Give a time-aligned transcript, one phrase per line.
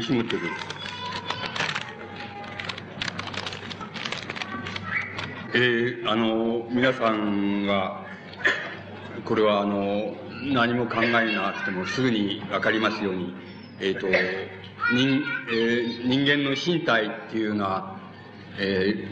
[0.00, 0.44] 吉本です。
[5.52, 8.06] えー、あの、皆さんが、
[9.26, 10.14] これはあの、
[10.54, 13.34] 何も考えなくてもすぐにわかりますように、
[13.78, 14.06] えっ、ー、と、
[14.94, 15.22] 人、
[15.52, 18.00] えー、人間の身体っていうのは、
[18.58, 19.06] え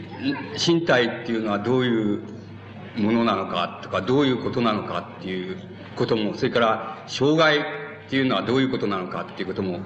[0.55, 2.23] ー、身体っていうのはどういう
[2.97, 5.57] ものなのかとか、どういうことなのかっていう
[5.95, 7.78] ことも、それから、障害
[8.09, 9.81] っていうのはどういうことなのかっていうことも、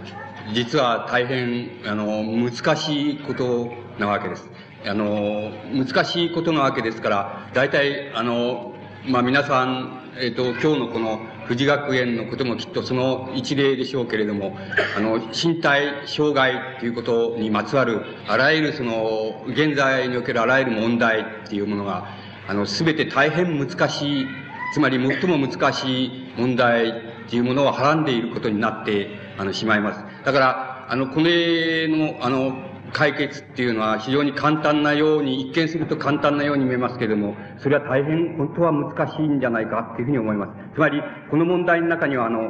[0.53, 4.49] 実は大変、あの、難しいことなわけです。
[4.85, 14.57] あの、難しいことなわけですから、大体、あの、まあ、皆さん、えっ、ー、と、今日のこの富士学園のこともきっとその一例でしょうけれども、
[14.95, 22.07] あの、身体障害っていうことにまつわる、あらゆるその、現在におけるあらゆる問題っていうものが、
[22.47, 24.27] あの、すべて大変難しい、
[24.73, 26.93] つまり最も難しい問題っ
[27.29, 29.07] ていうものをはらんでいることになって、
[29.37, 30.03] あの、しまいます。
[30.25, 32.55] だから、あの、これの、あの、
[32.91, 40.51] 解決っていうのは非常に簡単なように、一見すると簡単なように見えますけれども、それは大変本当は難しいんじゃないかっていうふうに思います。
[40.73, 42.41] つまり、この問題の中には、あの、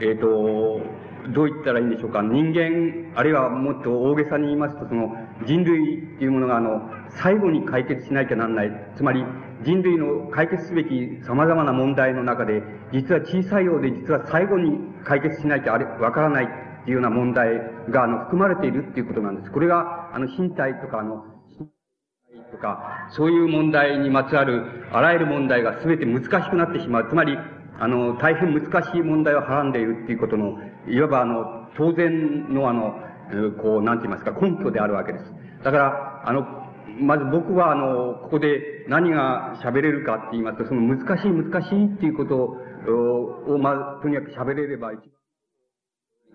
[0.00, 0.80] えっ、ー、と、
[1.34, 2.22] どう言ったらいいんでしょうか。
[2.22, 5.14] 人間、あるいはもっと大げさに言いますと、その
[5.46, 8.70] 人類っていうものが、あの、最後に解決しなきゃなんない。
[8.96, 9.24] つまり、
[9.64, 12.62] 人類の解決すべき様々な問題の中で、
[12.92, 16.48] 実は小さいようで、実は最後に解決しなきゃあれ、わからないっ
[16.84, 19.50] ていうような問題が、あの、含まれているっていうことなんです。
[19.50, 21.24] これが、あの、身体とか、あの、
[22.52, 27.08] とか、そういう問題にまつわる、あらゆる問題が全て難しくなってしまう。
[27.08, 27.36] つまり、
[27.78, 32.94] あの、大変難しい問題をはらんでいるっていうことの、いわばあの、当然のあの、
[33.60, 35.34] こう、なんて言いますか、根拠であるわけです。
[35.62, 36.65] だから、あの、
[36.98, 42.56] まず僕はあの、ここで何が喋れるかって言いますと、その難しい難しいっていうこと
[43.52, 45.06] を、まず、とにかく喋れれば一番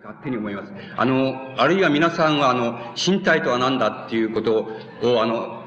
[0.04, 0.72] 勝手に思います。
[0.98, 4.68] あの、あるいは皆さんはあの、身体とは何だっていうこと
[5.04, 5.62] を、あの、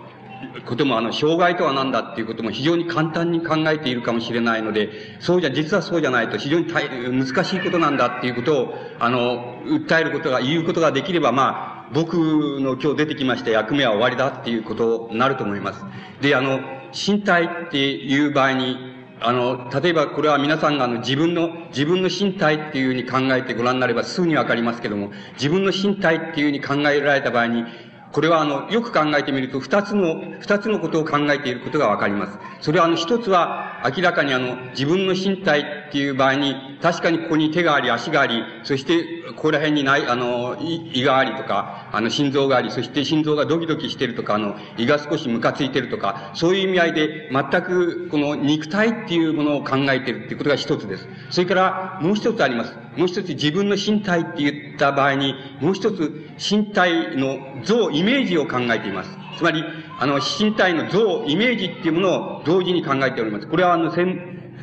[0.67, 4.91] こともあの、障害とは何だっていうことも非常に簡単に考えているかもしれないので、
[5.21, 15.85] そうじゃ、実はそうじゃないと非常に難しいことなんだっていうことを、あの、訴えることが、言うことができれば、まあ、僕の今日出てきました役目は終わりだっていうことになると思います。
[16.21, 16.61] で、あの、
[16.93, 18.77] 身体っていう場合に、
[19.21, 27.65] あの、例えばこれは皆さんがあの自分の、自分の身体っていうふうに考えてご覧になればすぐにわかりますけども、自分の身体っていうふうに考えられた場合に、
[28.13, 32.39] これはあの、よく考えてみると、二つの、二つのことを考えていることがわかります。
[32.61, 39.05] それはあの、一つは、明らかにあの、自分の身体っていう場合に、確かにここに手があり、足があり、そして、
[39.37, 51.07] ここら辺にない、あの、胃がありとか、あの、心臓があり、そして心臓がドキドキしてるとか、あの、胃が少しムカついてるとか、そういう意味合いで、全く、この肉体っていうものを考えてるっていうことが一つです。
[51.31, 52.73] それから、もう一つあります。
[52.97, 59.11] もう一つ自分の身体って言った場合に、もう一つ身体の像、イメージを考えています。
[59.39, 59.63] つまり、
[60.01, 63.47] あの、身体の像、イメージっていうものを同時に考えております。
[63.47, 63.93] これはあの、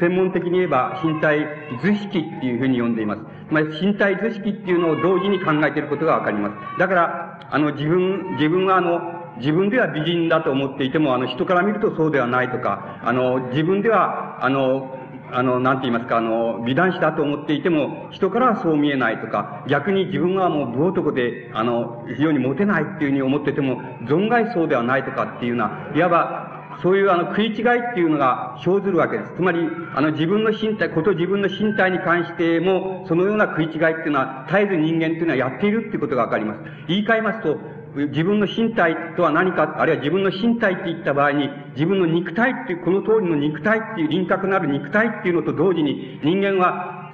[0.01, 1.45] 専門的に言えば身体
[1.79, 3.21] 図式っていうふうに呼んでいます。
[3.51, 6.79] まり身体図式っていうのを同時に考えていることがわかります。
[6.79, 8.99] だから、あの、自分、自分はあの、
[9.37, 14.97] 自分では美人だと思っていても、あの、人から見るとそうではないとか、あの、自分では、あの、
[15.33, 26.50] あの、なんて言いますか、あの、美男子だと思っていても、人からはそう見えないとか、逆に自分はもう武男で、あの、非常にモテないっていうふうに思ってても、存外そうではないとかっていうような、いわば、
[26.81, 29.35] そういうあの食い違いっていうのが生ずるわけです。
[29.35, 29.59] つまり、
[29.95, 36.59] あの自分の身体、こと自分の身体に関しても、そのような食い違いっていうのは、絶えず人間っていうのはやっているっていうことがわかります。
[36.87, 37.57] 言い換えますと、
[37.95, 47.11] 自分の身体とは何か、あるいは自分の身体って言った場合に、自分の肉体っていう、この通りの肉体っていう輪郭のある肉体っていうのと同時に、人間は、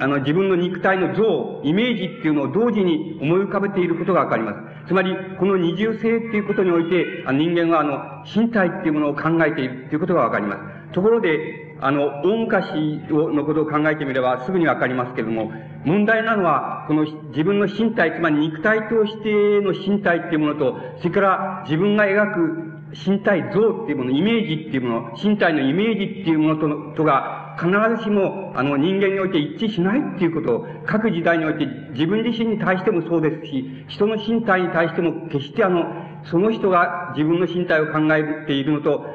[0.00, 4.58] あの、自分の肉体の像、イメージっていうのを同時に思い浮かべていることがわかります。
[4.88, 10.92] つまり、この二重性っていうことにおいて、人間はあの、身体っていうものを考えているっていうことがわかります。
[10.94, 12.72] ところで、あの、大昔
[13.10, 15.52] のことを考えてみればすぐにわかりますけれども、
[15.84, 35.84] 問題なのは、この自分の身体、つまり肉体としての身体っていうものと、それから自分が描く身体像っていうもの、イメージっていうもの、身体のイメージっていうものととが、必ずしも、あの、人間において一致しないっていうことを、各時代において自分自身に対してもそうですし、人の身体に対しても決してあの、
[36.24, 39.06] その人が自分の身体を考えているのと、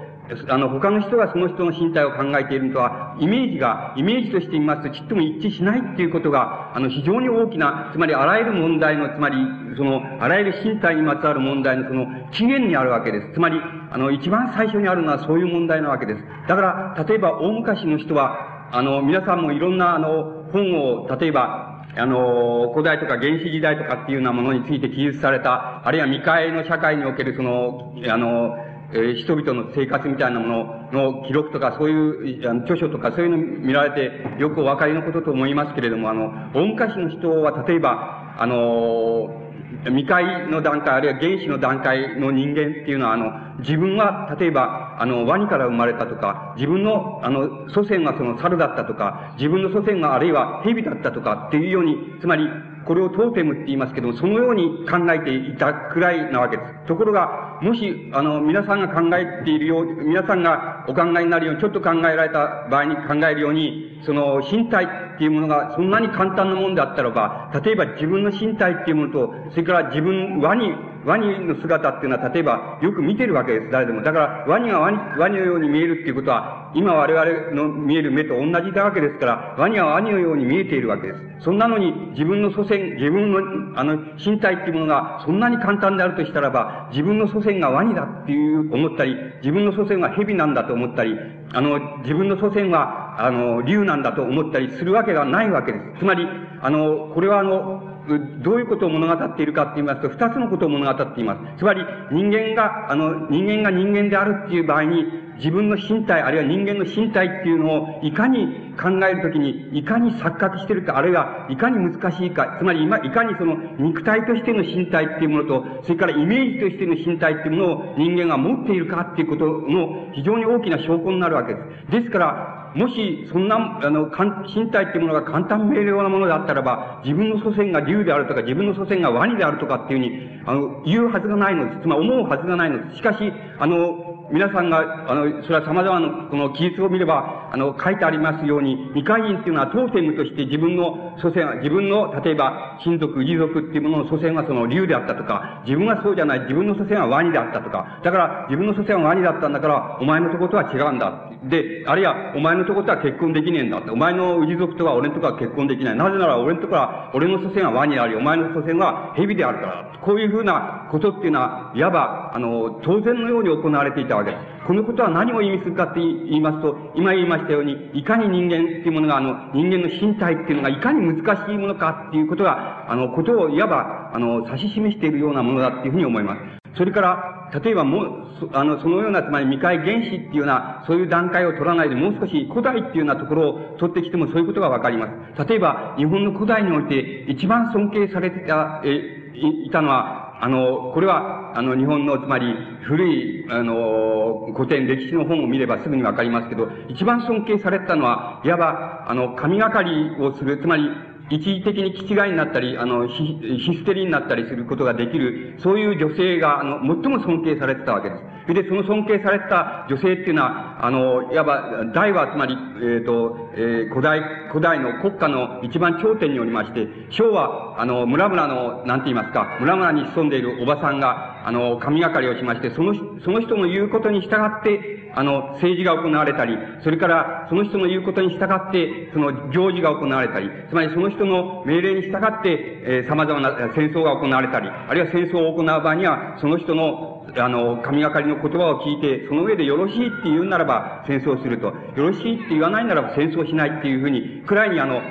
[0.47, 9.35] あの、他の人がその人の身体を考えているとは、イメージが、イメージとして見ますと、ちっとも一致しないっていうことが、あの、非常に大きな、つまりあらゆる問題の、つまり、
[9.75, 13.33] その、あらゆる身体にまつわる問題のその、起源にあるわけです。
[13.33, 13.59] つまり、
[13.91, 16.23] あの、一番最初にあるのはそういう問題なわけです。
[16.47, 28.55] だから、例えば、大昔の人は、あの、皆さんもいろんな、あの、本を、例えば、あの、古代とか原始時代とかっていうようなものについて記述された、あるいは未開の社会におけるその、あの、
[28.95, 30.47] えー、人々の生活みたいなも
[30.91, 39.41] のの記録とか、そういうあの著書とか、そういうの見られて、よくお分かりのことと思いますけれども、あの、大昔の人は、例えば、あの、
[39.85, 42.55] 未開の段階、あるいは原始の段階の人間っ
[42.85, 52.47] ていうのは、あの、自分は、例えば、あの、ワニから生まれたとか、自分の、あの、祖先がその猿だったとか、自分の祖先があるいは蛇だったとかっていうように、つまり、
[52.85, 56.87] これをトーテムって言いますけども、そのように考えていたくらいなわけです。
[56.87, 70.73] ところが、もし、あの、皆さんが考えているよう、皆さんがお考えになるように、ちょっと考えられた場合に考えるように、その、身体っていうものがそんなに簡単なもんであったらば、例えば自分の身体っていうものと、それから自分、ワニ、
[71.05, 74.01] ワニの姿っていうのは、例えば、よく見てるわけです、誰でも。
[74.01, 81.19] だから、ワニがワニ、ワニのように見えるっていうことは、今我々の見える目と同じだわけですから、ワニはワニのように見えているわけです。
[81.41, 91.17] そんなのに、自分の祖先、自分の、あの、身体っていうものが、そんなに簡単であるとしたらば、自分の祖先がワニだっていう思ったり、自分の祖先は蛇なんだと思ったり、
[91.53, 95.99] あの、自分の祖先は、あの、竜なんだと思ったりするわけがないわけです。
[95.99, 96.27] つまり、
[96.61, 97.93] あの、これはあの、
[98.41, 101.59] どういうことを物語っているかって言いますと、二つのことを物語っています。
[101.59, 101.81] つまり、
[102.11, 105.05] 人間が、あの、人間が人間であるっていう場合に、
[105.37, 121.91] 自分の身体、あるいは人間の身体っていうのを、いかに考えるときに、いかに錯覚してるか、あるいは、いかに難しいか、つまり、今、いかにその、肉体としての身体っていうものと、それからイメージとしての身体っていうものを人間が持っているかっていうことの非常に大きな証拠になるわけです。
[121.91, 124.09] ですから、もし、そんな、あの、
[124.53, 131.81] 身体っていうものが簡単明瞭なものであったらば、自分の祖先が竜であるとか、自分の祖先がワニであるとかっていうふうに、あの、言うはずがないのです。
[131.81, 132.97] つまり思うはずがないのです。
[132.97, 151.29] しかし、あの、皆さんが、あの、それは様々な、この記述を見れば、あの、書いてありますように、未開人っていうのは当テムとして自分の祖先は、自分の、例えば、親族、遺族っていうものの祖先はその竜であったとか、自分はそうじゃない、自分の祖先はワニであったとか、だから、自分の祖先はワニだったんだから、お前のとことは違うんだ。
[151.43, 153.91] で、あるいは、お前のとことは結婚できねえんだって。
[153.91, 155.95] お前の氏族とは俺のとこは結婚できない。
[155.95, 159.99] なぜなら俺のとこは、俺の祖先はワニであり、お前の祖先は蛇であるから。
[160.01, 164.67] こういうふうなことっていうのは、いわば、あの、当然のように行われていたわけです。
[164.67, 176.63] このことは何を意味するかって言いますと、今言いましたように、いかに人間っていうものが、あの、人間の身体っていうのがいかに難しいものかっていうことが、あの、ことをいわば、あの、指し示しているようなものだっていうふうに思います。
[176.77, 185.47] それから、例えばもう、あの、そのような、つまり未開原始っていうような、そういう段階を取らないで、もう少し古代っていうようなところを取ってきてもそういうことがわかります。
[185.47, 192.45] 例えば、日本の古代において一番尊敬されてた、え、いたのは、あの、これは、あの、日本の、つまり、
[192.83, 200.89] 古い、あの、古典、歴史の本を見ればすぐにわかりますけど、一番尊敬されてたのは、いわば、あの、神がかりをする、つまり、
[201.29, 203.39] 一時的に気違いになったり、あの、ヒ
[203.77, 208.23] ステリーになったりすることができる、そういう女性が、あの、最も尊敬されてたわけです。
[208.45, 222.93] それで、その尊敬された女性っていうのは、あの、いわば、大は、つまり、えっ、ー、と、えー、古代、古代の国家の一番頂点におりまして、昭は、あの、村々の、なんて言いますか、村々に潜んでいるおばさんが、あの、神がかりをしまして、その、
[223.23, 241.73] その人の言うことに従って、あの、政治が行われたり、それから、その人の言うことに従って、その行事が行われたり、つまりその人の命令に従って、えー、様々な戦争が行われたり、あるいは戦争を行う場合には、その人の、あの、神がかりのの言葉を聞いて、その上でよろしいって言うならば戦争すると、よ
[242.09, 245.01] ろしいって言わないならば戦争しないっていうふうに、くらいにあの、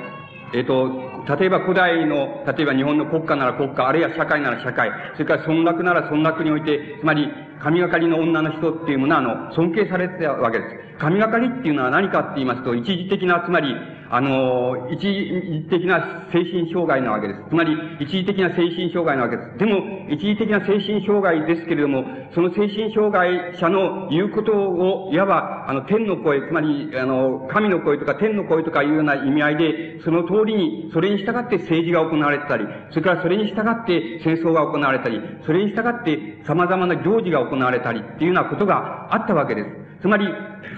[0.53, 7.27] えっ、ー、と、例えば古代の、例えば日本の国家なら国家、あるいは社会なら社会、それから村落なら村落において、つまり、
[7.61, 10.99] 神がかりの女の人っていうものは、あの、尊敬されてたわけです。
[10.99, 13.73] 神がかりっていうのは何かって言いますと、一時的な、つまり、
[14.09, 17.41] あの、一時的な精神障害なわけです。
[17.49, 19.57] つまり、一時的な精神障害なわけです。
[19.57, 39.69] でも、一時的な精神障害ですけれども、その精神障害者の言うことを、いわば、あの、天の声、つまり、あの、神の声とか天の声とかいうような意味合いで、その通りに、それに従って政治が行われたり、それからそれに従って戦争が行われたり、それに従って様々な行事が行われたりっていうようなことがあったわけです。
[40.01, 40.27] つまり、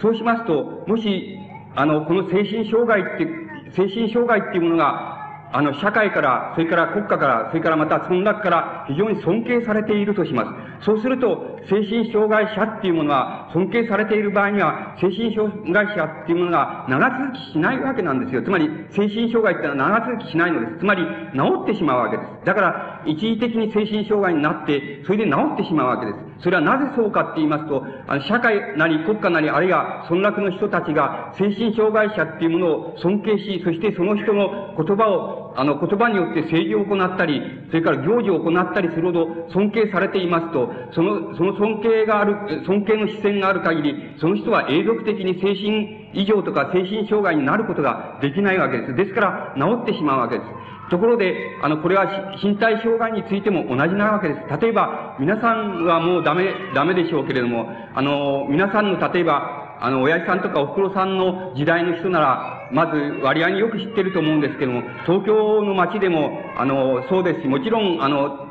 [0.02, 1.40] そうしますと、もし、
[1.76, 3.28] あの、この精神障害って、
[3.72, 10.75] 精神障害っていうものが、あの、社会から、それから国家から、それからまたその中から非常に尊敬されているとします。
[10.86, 18.44] そうすると、精神障害者っていうものは、尊敬されている場合には、精神障害者っていうものが長続きしないわけなんですよ。
[18.44, 20.78] つまり、精神障害ってのは長続きしないのです。
[20.78, 21.02] つまり、
[21.34, 22.46] 治ってしまうわけです。
[22.46, 26.44] だから、一時的に精神障害になって、それで治ってしまうわけです。
[26.44, 48.96] それはなぜそうかって言いますと、あの、社会なり国家なり、あるいは村落の人たちが精神障害者っていうものを尊敬し、そしてその人の言葉をあの、言葉によって政治を行ったり、それから行事を行ったりするほど尊敬されていますと、その、その尊敬がある、尊敬の視線がある限り、その人は永続的に精神異常とか精神障害になることができないわけです。
[48.96, 50.66] ですから、治ってしまうわけです。
[50.90, 54.62] ところで、あの、これは身体障害についても同じなわけです。
[54.62, 68.46] 例えば、皆さんはもうダメ、ダメでしょうけれども、あの、皆さんの例えば、あの、親父さんとかお袋さんの時代の人なら、まず割合によく知ってると思うんですけども、東京の街でも、あの、そうですし、もちろん、あの、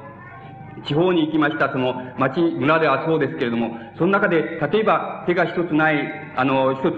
[0.87, 6.96] 地方に行きました、その町、村ではそうですけれども、その中で、例えば手が一つない、あの、一つ、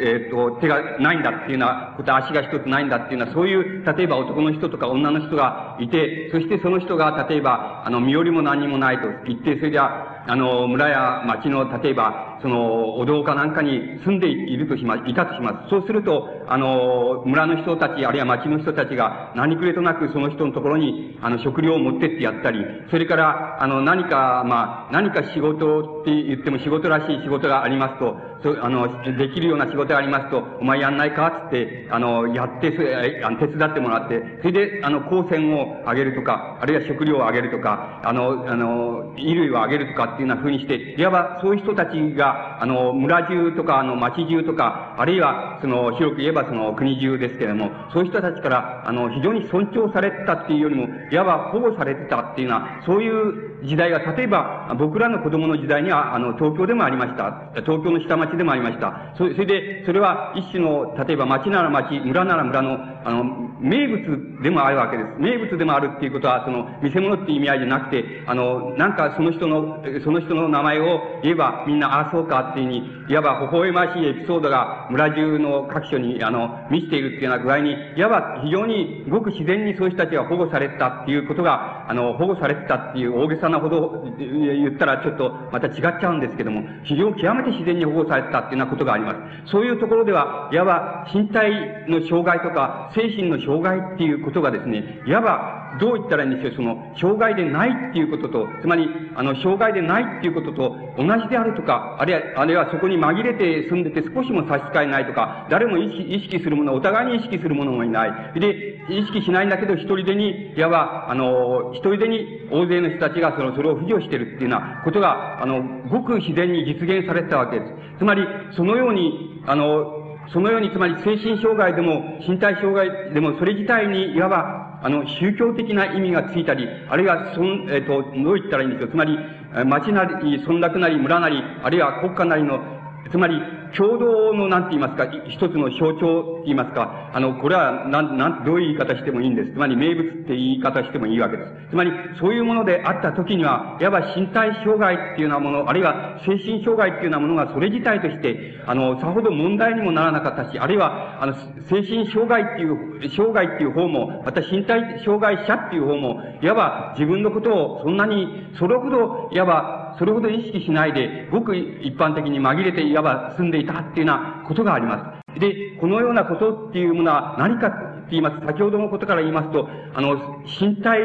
[0.00, 15.70] えっ、ー、と、手がないんだっていうようなこと、足が一つないんだっていうのは、そういう、例えば男の人とか女の人がいて、そしてその人が、例えば、あの、身寄りも何にもないと言って、それじゃあの、村や町の、例えば、その、お堂かなんかに住んでいるとしま、いたとします。
[15.70, 31.46] そうすると、あの、村の人たち、あるいは町の人たちが、何くれとなくその人のところに、あの、食料を持ってってやったり、それから、あの、何か、まあ、何か仕事っていう言っても仕事らしい仕事がありますと、あの、できるような仕事がありますと、お前やんないか？
[31.46, 57.50] つって、あの、やって、手伝ってもらって、それで、あの、光線をあげるとか、あるいは食料をあげるとか、あの、あの、衣類をあげるとかっていうような風にして、いわばそういう人たちが、あの、村中とか、あの、町中とか、あるいは、その、広く言えばその国中ですけれども、そういう人たちから、あの、非常に尊重されたっていうよりも、いわば保護されてたっていうような、そういう時代が、例えば、僕らの子供の時代には、あの、東京でもありました。
[57.62, 59.14] 東京の下町町でもありました。
[59.16, 63.24] それで、それは一種の、例えば町なら町、村なら村の、あの、
[63.60, 65.08] 名物でもあるわけです。
[65.18, 89.14] 名物でもあるっていうことは、その、見せ物っていう意味合いじゃなくて、あの、なんかその人の、その人の名前を言えば、みんな、ああ、そうかっていうふうに、いわば微笑ましいエピソードが村中の各所に、あの、満ちているっていうような具合に、いわば非常にごく自然にそういう人たちが保護されたっていうことが、あの、保護されてたっていう大げさなほど言ったらちょっとまた違っちゃうんですけども、非常に極めて自然に保護されたっていうようなことがありま
[89.46, 89.50] す。
[89.50, 108.40] そういうところでは、いわば身体の障害とか精神の障害っていうことがですね、いわばどう言ったらいいんでしょう、その、障害でないっていうことと、つまり、あの、障害でないっていうことと同じであるとか、あるいは、あるいはそこに紛れて住んでて少しも差し支えないとか、誰も意識意識するもの、お互いに意識するものもいない。
[108.40, 117.72] で、意識しないんだけど、一人でに、いわば、あの、一人でに大勢の人たちがその、それを扶助してるっていうようなことが、あの、ごく自然に実現されてたわけです。
[117.98, 119.94] つまり、そのように、あの、
[120.32, 128.92] そのように、つまり精神障害でも、身体障害でも、それ自体に、いわば、あの、宗教的な意味がついたり、あるいは、そん、えっ、ー、と、どう言ったらいいんですか。
[128.92, 129.18] つまり、
[129.66, 132.77] 町なり、村落なり、村なり、あるいは国家なりの
[133.10, 133.40] つまり、
[133.76, 139.52] 共同のなんて言いますか、一つの象徴って言いますか、あの、これは、なん、なん、どういう言い方してもいいんです。
[139.52, 141.52] つまり、名物って言い方してもいいわけです。
[141.70, 151.34] つまり、そういうものであった時には、いわば身体障害っていうようなもの、あるいは精神障害っていうようなものがそれ自体として、あの、さほど問題にもならなかったし、あるいは、あの、
[151.68, 158.26] 精神障害っていう、障害っていう方も、また身体障害者っていう方も、いわば自分のことをそんなに、
[158.58, 165.40] それほど、いわばそれほど意識しないで、ごく一般的に紛れていわば住んでいたっていうようなことがあります。
[165.40, 168.46] で、このようなことっていうものは何かって言います。
[168.46, 171.00] 先ほどのことから言いますと、あの、身体、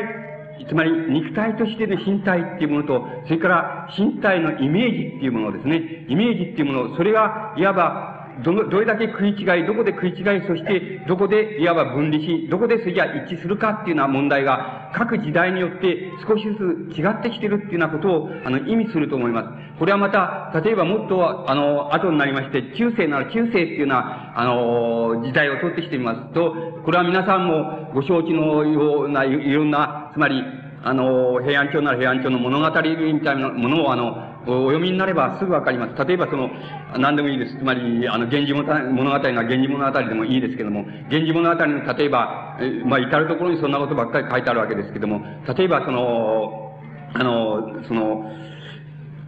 [0.69, 6.05] つまり肉体としての身体っていうものと、それから身体のイメージっていうものですね。
[6.07, 16.55] イメージっていうもの、それがいわばどの、どれだけ食い違い、どこで食い違い、そしてどこでいわば分離し、どこでそれじゃ一致するかっていうような問題が、各時代によって少しず
[16.93, 19.49] つ違ってきてるっていうようなことを、あの、意味すると思います。
[19.77, 30.43] これはまた、例えばもっと、あの、後になりまして、中世なら中世っていうような、あの、時代を取ってきてみますと、これは皆さんもご承知のような、いろんな、つまり、
[30.85, 36.05] あの、平安朝なら平安朝の物語みたいなものを、あの、お読みになればすぐわかります。
[36.05, 36.49] 例えばその、
[36.97, 37.57] 何でもいいです。
[37.57, 45.21] つまり、あの、源氏物語が源氏物語でもいいですけども、源氏物語の例えば、まあ、至るところにそんなことばっかり書いてあるわけですけども、
[45.57, 46.77] 例えばその、
[47.13, 48.31] あの、その、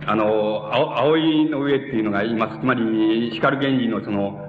[0.08, 2.60] あの、葵の上っていうのがいます。
[2.60, 4.46] つまり、叱る源氏のその、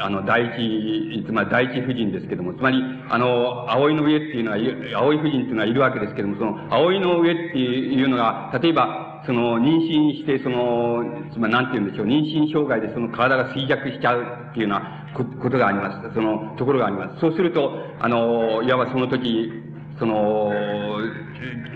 [0.00, 16.14] あの、第一、つまり第一夫人ですけども、つまり、あの、葵の上っていうのは、葵夫人っていうのはいるわけですけども、その、葵の上っていうのが、例えば、その、妊娠して、その、つまり、なんて言うんでしょう、妊娠障害でその体が衰弱しちゃうっていうようなことがあります。
[16.14, 17.20] その、ところがあります。
[17.20, 19.52] そうすると、あの、いわばその時、
[19.98, 20.52] その、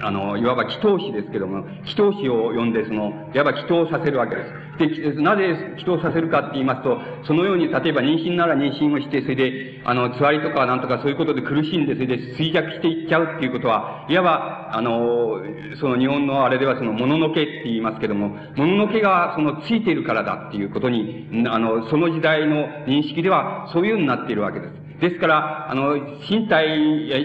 [0.02, 4.62] あの、いわば祈祷師ですけども、祈祷師を呼んで、その、いわば祈祷させるわけです。
[4.79, 15.41] で、なぜ祈祷させるかって言いますと、そのように、例えば妊娠なら妊娠をして、それで、あの、つわりとかなんとかそういうことで苦しんで、それで衰弱していっちゃうっていうことは、いわば、あの、
[15.81, 24.82] その日本のあれではその、もののけって言いますけども、もののけがその、ついているからだっていうことに、あの、その時代の認識では、そういうようになっているわけです。
[25.02, 25.97] ですから、あの、
[26.30, 26.78] 身体、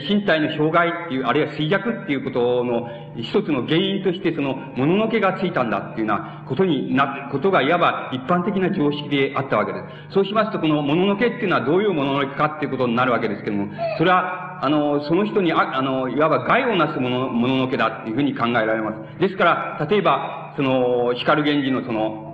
[0.10, 9.80] 身体の障害っていう、あるいは衰弱っていうことの一つの原因として、その、もののけがついたんだっていうようなことにな、ことがいわば一般的な常識であったわけで
[10.10, 10.14] す。
[10.16, 13.68] そうしますと、このもののけっていうのはどういうもののけかっていうことになるわけですけども、
[14.00, 19.20] それは、あの、その人に、ああの、いわば害をなすもの、もののけだっていうふうに考えられます。
[19.20, 22.27] ですから、例えば、その、光源氏のその、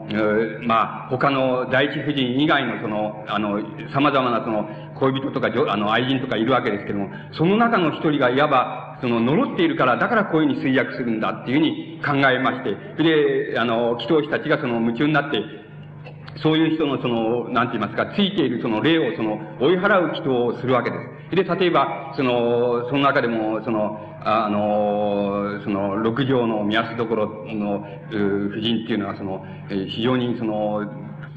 [0.65, 3.59] まあ、他の第一夫人以外のその、あの、
[3.93, 15.41] 様々なその、恋人とか、あの、愛人とかいるわけですけども、その中の一人がいわば、その、呪っているから、だからこういうふうに衰弱するんだっていうふうに考えまして、で、あの、祈祷師たちがその夢中になって、
[16.41, 21.22] そういう人のその、なんて言いますか、ついているその霊をその、追い払う祈祷をするわけです。
[21.35, 30.83] で、例えば、その、その中でも、その、あの、その、六条の目安どころの、夫人っていうのは、その、非常にその、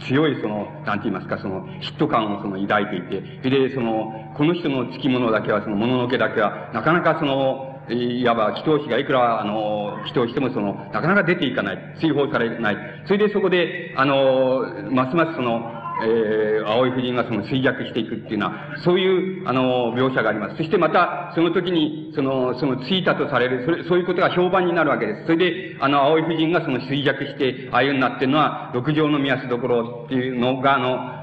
[0.07, 3.03] 強いその、なんて言いますか、その、ヒット感をその抱いてい
[3.43, 11.97] て、で、その、この人の付き物だけは、その、もののけだけは、なかなかその、いわば祈祷師がいくら、あの、祈祷してもその、なかなか出ていかない。
[12.01, 12.77] 追放されない。
[13.07, 18.53] それでそこで、あの、ますますその、えー、青い夫人がその衰弱していくっていうのは、
[18.85, 20.57] そういう、あの、描写があります。
[20.57, 25.23] そしてまた、その時に、その、その、ついたとされる、それ、そういうことが評判になるわけです。
[25.25, 31.17] それで、あの、青い夫人がその衰弱して、ああいうになってるのは、六条の目安どころっていうのが、あの、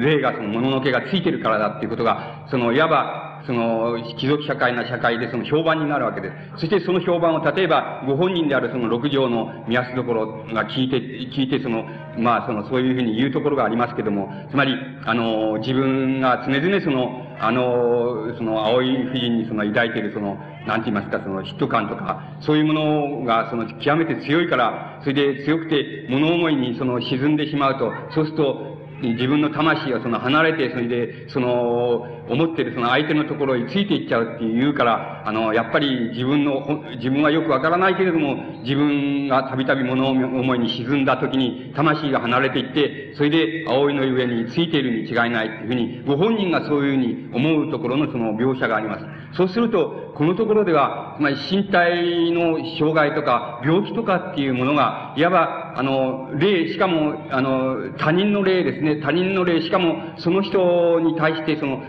[0.00, 6.60] 霊がその、もののけがついてるからだっていうことが、その、いわば、その、貴族社会な社会でその評判になるわけです。
[6.60, 10.98] そしてその評判を例えば、ご本人であるその六条の目安どころが聞いて、
[11.34, 11.84] 聞いてその、
[12.18, 49.21] まあその、そういうふうに言うところがありますけども、つまり、あの、自分が常々その、あの、その、青い夫人にその抱いているその、なんて言いますか、そのヒット感とか、そういうものが、その、極めて強いから、それで強くて、物思いにその、沈んでしまうと、そうすると、自分の魂がその離れて、それで、その、思ってるその相手のところについていっちゃうっていうから、あの、やっぱり自分の、自分はよくわからないけれども、自分がたびたび物思いに沈んだ時に、魂が離れていって、それで葵の上についているに違いないっていうふうに、ご本人がそういうふうに思うところのその描写があります。
[49.34, 61.82] そうすると、このところでは、つまり身体の障害とか、病気とかっていうものが、いわば、あの、霊、しかも、あの、他人の霊ですね、他人の霊、しかも、その人に対して、その、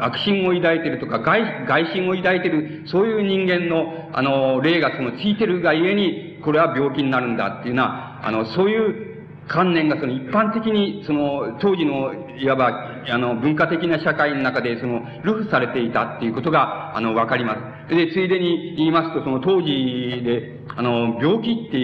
[0.00, 9.12] 悪心を抱いているとか、外、外心を抱いている、そういう人間の、あの、霊がそのついてるがゆえに、これは病気になるんだっていうのは、あの、そういう
[9.48, 17.56] 観念がその一般的に、その、当時の、いわば、あの、文化的な社会の中で、その、流布されていたっていうことが、あの、わかりま
[17.88, 17.94] す。
[17.94, 21.78] で、ついでに言いますと、その当時で、あの、病気って、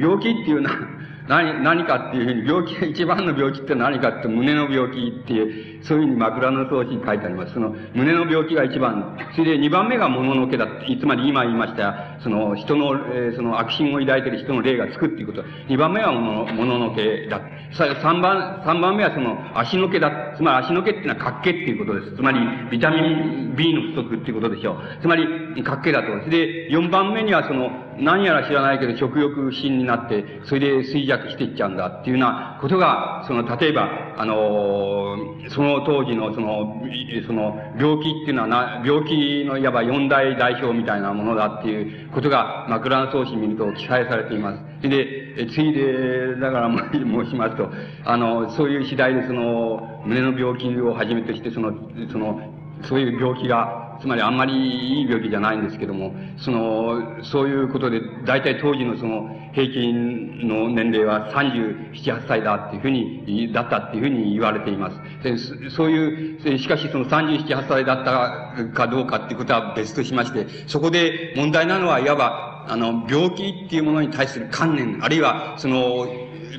[0.00, 0.76] 病気っていうのは、
[1.28, 7.54] 何、何かっていうふうに、病気、一番の病気って何かって胸の病気っていう、そういうふうに枕草子に書いてあります。
[7.54, 9.16] その、胸の病気が一番。
[9.34, 15.44] それで二番目が物のけだって、つまり今言いました、その、人の、えー、その悪心を抱いている人の霊がつくっていうこと。
[15.68, 17.40] 二番目は物物のけだ。
[18.02, 20.34] 三番、三番目はその、足の毛だ。
[20.36, 22.16] つまり足の毛っていうのは角毛っていうことです。
[22.16, 22.38] つまり、
[22.70, 24.76] ビタミン B の不足っていうことでしょう。
[25.00, 25.26] つまり、
[25.62, 26.08] 角毛だと。
[26.24, 35.16] それで、四番目にはその、何やら知らないけど食欲不振になって、それで衰弱していっちゃうんだっていうようなことが、その、例えば、あの、
[35.50, 36.82] その当時のその、
[37.26, 44.88] その、病気っていうのはな、病気のいわば四大代表みたいなものだっていうことが、枕草子見ると記載されています。
[44.88, 47.70] で、ついで、だから申しますと、
[48.04, 51.72] あの、そういう次第でその、胸の病気をはじめとして、その、
[52.10, 52.40] その、
[52.84, 65.00] そういう病気が、つまりあんまりいい病気じゃないんですけども、その、そういうことで、大体当時のその、平均の年齢は37、8歳だっていうふうに、だったっていうふうに言われています。
[65.22, 76.06] でそういう、しかしその37、8歳だったかどうかっていうことは別としまして、そこで問題なのはいわば、あの、病気っていうものに対する観念、あるいは、その、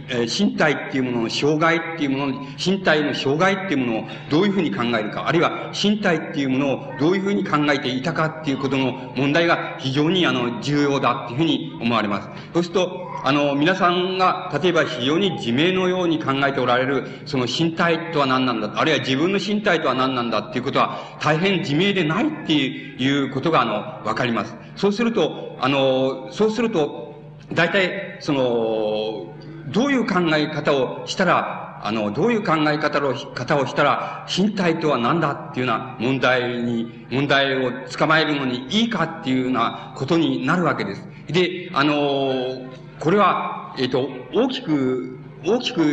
[0.10, 12.30] え身体っていうものの障害っていうもの、身体の障害っていうものをどういうふうに考えるか、あるいは身体っていうものをどういうふうに考えていたかっていうことの問題が非常にあの重要だっていうふうに思われます。
[12.54, 23.74] そうすると、あの、皆さんが、例えば非常に自明のように考えておられる、その身体とは何なんだ、あるいは自分の身体とは何なんだっていうことは、大変自明でないっていうことが、あの、
[24.06, 24.56] わかります。
[24.76, 27.14] そうすると、あの、そうすると、
[27.54, 29.34] 大体、その、
[29.74, 41.06] どういう考え方をしたら、あの、どういう考え方を、方をしたら、身体とは何だっていうような問題に、問題を捕まえるのにいいかっていうようなことになるわけです。
[41.28, 45.84] で、あの、これは、えっ、と、大きく、大きく、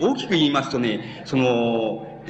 [0.00, 2.22] 大きく言いますとね、その、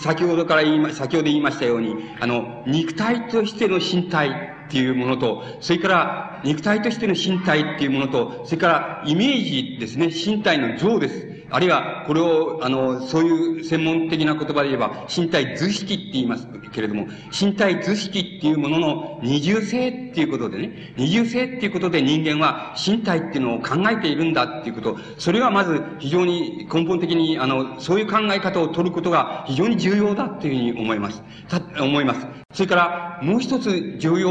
[0.00, 11.37] 先ほどから言い、先ほど言いましたように、あの、肉体としての身体っていうものと、それから肉体としての身体っていうものと、それからイメージですね、身体の像です。
[11.50, 17.06] あるいは、これを、あの、そういう専門的な言葉で言えば、身体図式って言いますけれども、
[17.38, 31.22] 身体図式っていうものの二重性っていうことでね、二重性っていうことで人間は身体っていうのを考えているんだっていうこと、それはまず非常に根本的に、あの、そういう考え方を取ることが非常に重要だっていうふうに思います。
[31.48, 32.26] た、思います。
[32.52, 34.28] それから、もう一つ重要、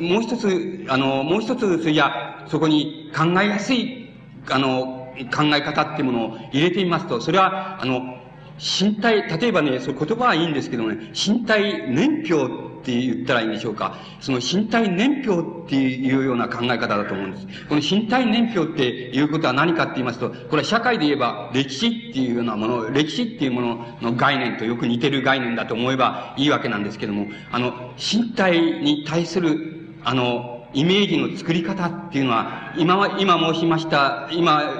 [0.00, 4.08] もう一つ、あの、もう一つ、それじゃ、そこに考えやすい、
[4.50, 5.03] あの、
[5.34, 8.18] 考え方っていうものを入れてみますと、それは、あの、
[8.58, 13.96] 身体、例えばね、その言葉はいいんですけどね、身体年表って言ったらいいんでしょうか。
[14.20, 17.46] その身体年表っていうような考え方だと思うんです。
[17.68, 34.74] この身体年表っていうことは何かって言いますと、これは社会で言えば歴史っていうようなもの、歴史っていうものの概念とよく似てる概念だと思えばいいわけなんですけども、あの、身体に対する、あの、イメージの作り方っていうのは、今は、今申しました、今、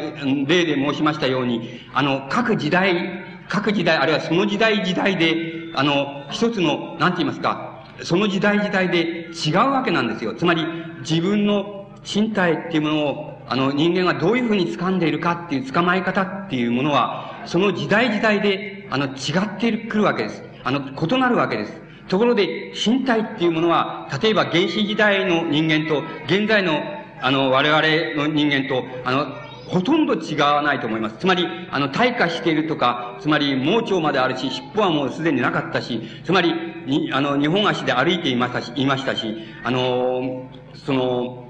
[0.47, 10.35] 例で申しましたように、あの、各時代、各時代、あるいはその時代時代で、あの、一つの、なんて言いますか、その時代時代で違うわけなんですよ。
[10.35, 10.67] つまり、
[11.09, 19.11] 自分の身体っていうものを、あの、人間がどういうふうに掴んでいるかっていう捕まえ方っていうものは、その時代時代で、あの、違
[19.57, 20.43] ってくるわけです。
[20.65, 21.84] あの、異なるわけです。
[22.09, 26.83] ところで、身体っていうものは、例えば原始時代の人間と、現在の、
[27.21, 27.83] あの、我々
[28.17, 31.17] の人間と、あの、ほとんど違わないと思います。
[31.19, 36.53] つまり、あの、退化しているとか、つまり、盲腸まであるし、尻尾はもうすでになかったし、つまり、
[36.87, 41.44] に、あの、日本足で歩いていましたし、いましたし、あの、その、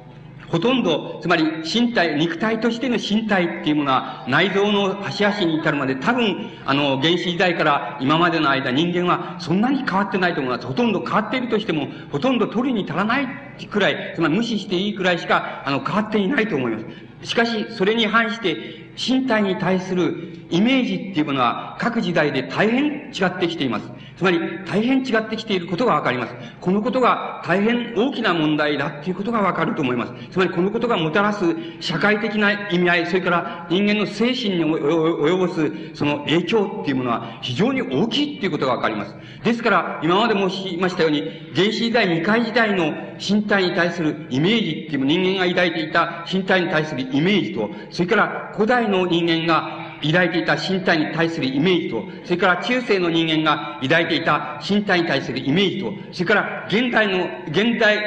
[0.48, 10.66] ほとんど、つまり身体、肉体としての身体っていうものは内臓の端々に至るまで多分、あの、原始時代から今までの間人間はそんなに変わってないと思います。
[10.66, 13.26] ほとんど変わっているとしても、ほとんど取りに足らない
[13.70, 16.84] くらい、つまり無視していいくらいしか、あの、変わっていないと思います。
[17.24, 23.90] しかし、それに反して、身体に対するイメージっていうものは各時代で大変違ってきています。
[24.16, 26.34] つまり、大変違ってきていることがわかります。
[26.60, 30.12] このことが大変大きな問題だっていうことがわかると思います。
[30.30, 31.44] つまり、このことがもたらす
[31.80, 39.16] 社会的な意味合い、それから人間の精神に及ぼすその影響っていうものは非常に大きいっていうことがわかります。
[39.42, 41.22] ですから、今まで申しましたように、
[41.54, 57.98] 原始時代、未開時代の身体に対するイメージっていう人間が抱いていた身体に対するイメージと、それから古代の人間が抱いていた身体に対するイメージと、それから中世の人間が抱いていた身体に対するイメージと、それから現代の、現代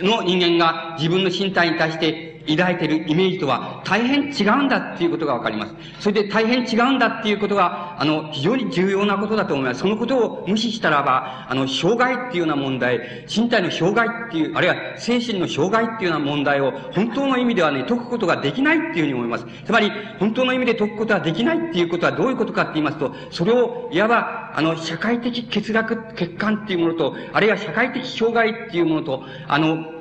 [0.00, 5.74] の人間が自分の身体に対して抱いているイメージとは大変違うんだっていうことがわかります。
[6.00, 9.80] それで大変違うんだっていうことが、あの、非常に重要なことだと思います。
[9.80, 13.00] そのことを無視したらば、あの、障害っていうような問題、
[13.34, 19.46] 身体の障害っていう、あるいは精神の障害っていうような問題を本当の意味ではね、解くことができないっていうふうに思います。
[19.64, 29.93] つまり、本当の意味で解くことはできないっていうことはどういうことかって言いますと、それを、いわば、あの、社会的欠落、欠陥っていうものと、あるいは社会的障害っていうものと、あの、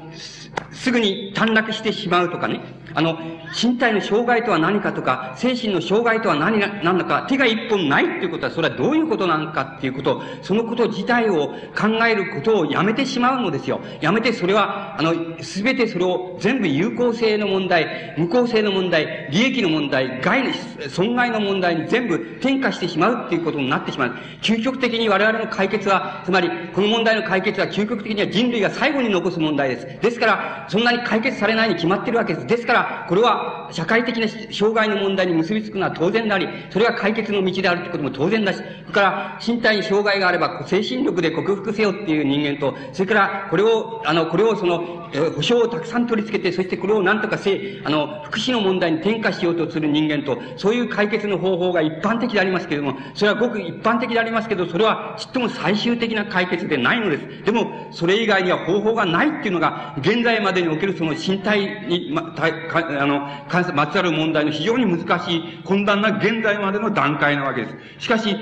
[0.72, 2.62] すぐに短絡してしまうとかね、
[2.96, 3.18] あの、
[3.54, 13.82] 身体の障害とは何かとか、精神の障害とは何が、何だか、手が一本ないっていうことは、それはどういうことなのかっていうこと、そのこと自体を考えることをやめてしまうのですよ。
[14.02, 20.50] やめて、それは、あの、すべてそれを全部有効性の問題、無効性の問題、利益の問題、害の、
[20.90, 24.16] 損害の問題に全部転化してしまうっていうことになってしまう。
[24.42, 30.02] 究極的に我々の解決は、つまり、この問題の解決は究極的には人類が最後に残す問題です。
[30.02, 32.48] ですから、そんなに解決されないに決まってるわけです。
[32.48, 57.44] ですから、これは社会的な障害の問題に結びつくのは当然であり、それが解決の道であるということも当然だし、それから身体に障害があれば精神力で克服せよっていう人間と、それからこれを、あの、これをその、え保障をたくさん取り付けて、そしてこれを何とかせ、あの、福祉の問題に転化しようとする人間と、そういう解決の方法が一般的でありますけれども、それはごく一般的でありますけど、それはちっとも最終的な解決でないのです。
[57.46, 62.34] でも、それ以外には方法がないっていうのが、現在までにおけるその身体に、ま、
[62.80, 63.28] あの、
[63.74, 67.68] まつわる問題の非常に難しい、困難な現在までの段階なわけで
[68.00, 68.06] す。
[68.06, 68.36] しかし、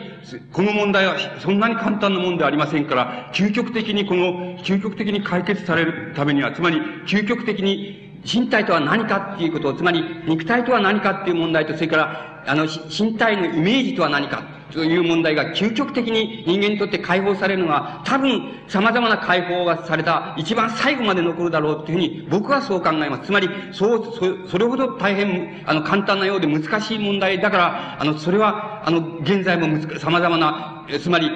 [0.51, 23.25] この問題はそんなに簡単なもんではありませんから、究極的にこの、究極的に解決されるためには、つまり、究極的に身体とは何かっていうことを、つまり肉体とは何かっていう問題と、それから、あの、身体のイメージとは何かという問題が究極的に人間にとって解放されるのは、多分様々な解放がされた一番最後まで残るだろうというふうに僕はそう考えます。
[23.25, 24.05] つまり、そう、
[24.45, 29.67] そそれほど大変、あの、簡単なようで難しい問題だから、あの、それは、あの、現在も
[29.99, 31.29] 様々な、つまり、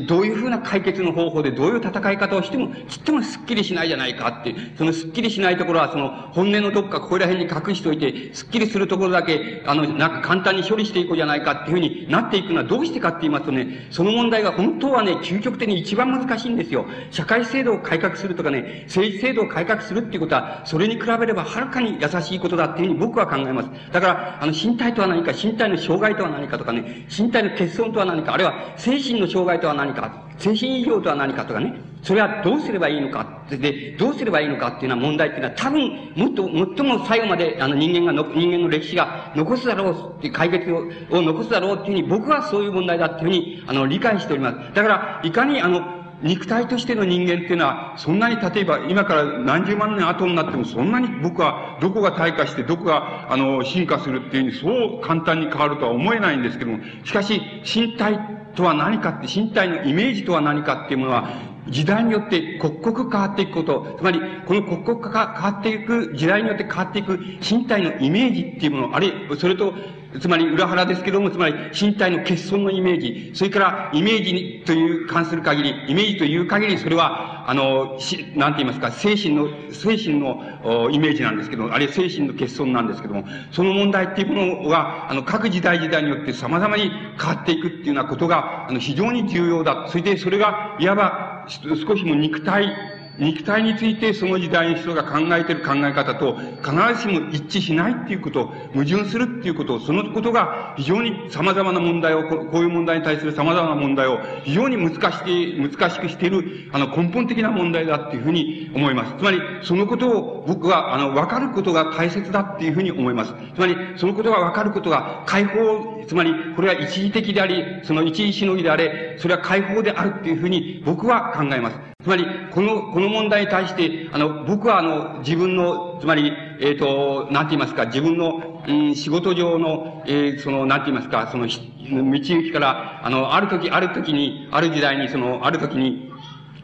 [0.00, 16.86] どういうふうな解決の方法でどういう戦い方をしても、ちっともスッキリしないじゃないかって、そのスッキリしないところは、その本音のどっかここら辺に隠しといて、スッキリするところだけ、あの、なんか簡単に処理していこうじゃないかっていうふうになっていくのはどうしてかって言いますとね、その問題が本当はね、究極的に一番難しいんですよ。
[17.10, 23.68] 社会制度を改革するとかね、政治制度を改革するっていうことは、それに比べればはるかに優しいことだっていうふうに僕は考えます。
[23.92, 44.74] だから、あの、身体とは何か、身体の障害とは何かとかね、身体の欠損とは何か、あるいは精神の障害とは何か、何か精神異常とは何かとかね、それはどうすればいいのか、で、どうすればいいのかっていうような問題っていうのは多分、もっと、最も最後まで、あの人間がの、人間の歴史が残すだろうって解決をを残すだろうっていうふうに僕はそういう問題だっていうふうに、あの、理解しております。
[44.74, 58.18] だから、いかにあの、肉体としての人間っていうのは、そんなに例えば今から何十万年後になってもそんなに僕はどこが退化してどこがあの進化するっていうふうにそう簡単に変わるとは思えないんですけども、しかし身体
[58.54, 61.28] とは何かって、身体のイメージとは何かっていうものは、
[61.68, 69.74] 時代によって刻々変わっていくこと、つまり、この刻々変わっていく、時代によって変わっていく身体のイメージっていうもの、あれ、それと、
[70.20, 89.86] つまり裏腹ですけども、つまり身体の欠損のイメージ、それからイメージにという関する限り、イメージという限り、それは、あの、し、なんて言いますか、精神の、精神のイメージなんですけどあるいは精神の欠損なんですけども、その問題っていうものは、あの、各時代時代によって様々に変わっていくっていうようなことが、あの、非常に重要だ。
[89.88, 92.72] それで、それが、いわば、少しも肉体、
[93.18, 105.22] 肉体についてその時代の人が考えている考え方と必ずしも一致しないっていうこと、矛盾するっていうこと、そのことが非常に様々な問題を、こういう問題に対する様々な問題を非常に難し
[105.58, 109.14] 難しくしている、あの根本的な問題だっていうふうに思います。
[109.18, 113.34] つまり、そのことを僕は、あの、分かることが大切だっていうふうに思います。
[113.54, 121.78] つまり、そのことが分かることが解放、つまり、これは一時的であり、その一時しのぎであれ、それは解放であるっていうふうに僕は考えます。
[122.02, 136.10] つまり、この、この問題に対して、あの、僕はあの、自分の、つまり、えっ、ー、と、なんて言いますか、自分の、うん、仕事上の、えー、その、なんて言いますか、その、道行きから、あの、ある時、ある時に、ある時代に、その、ある時に、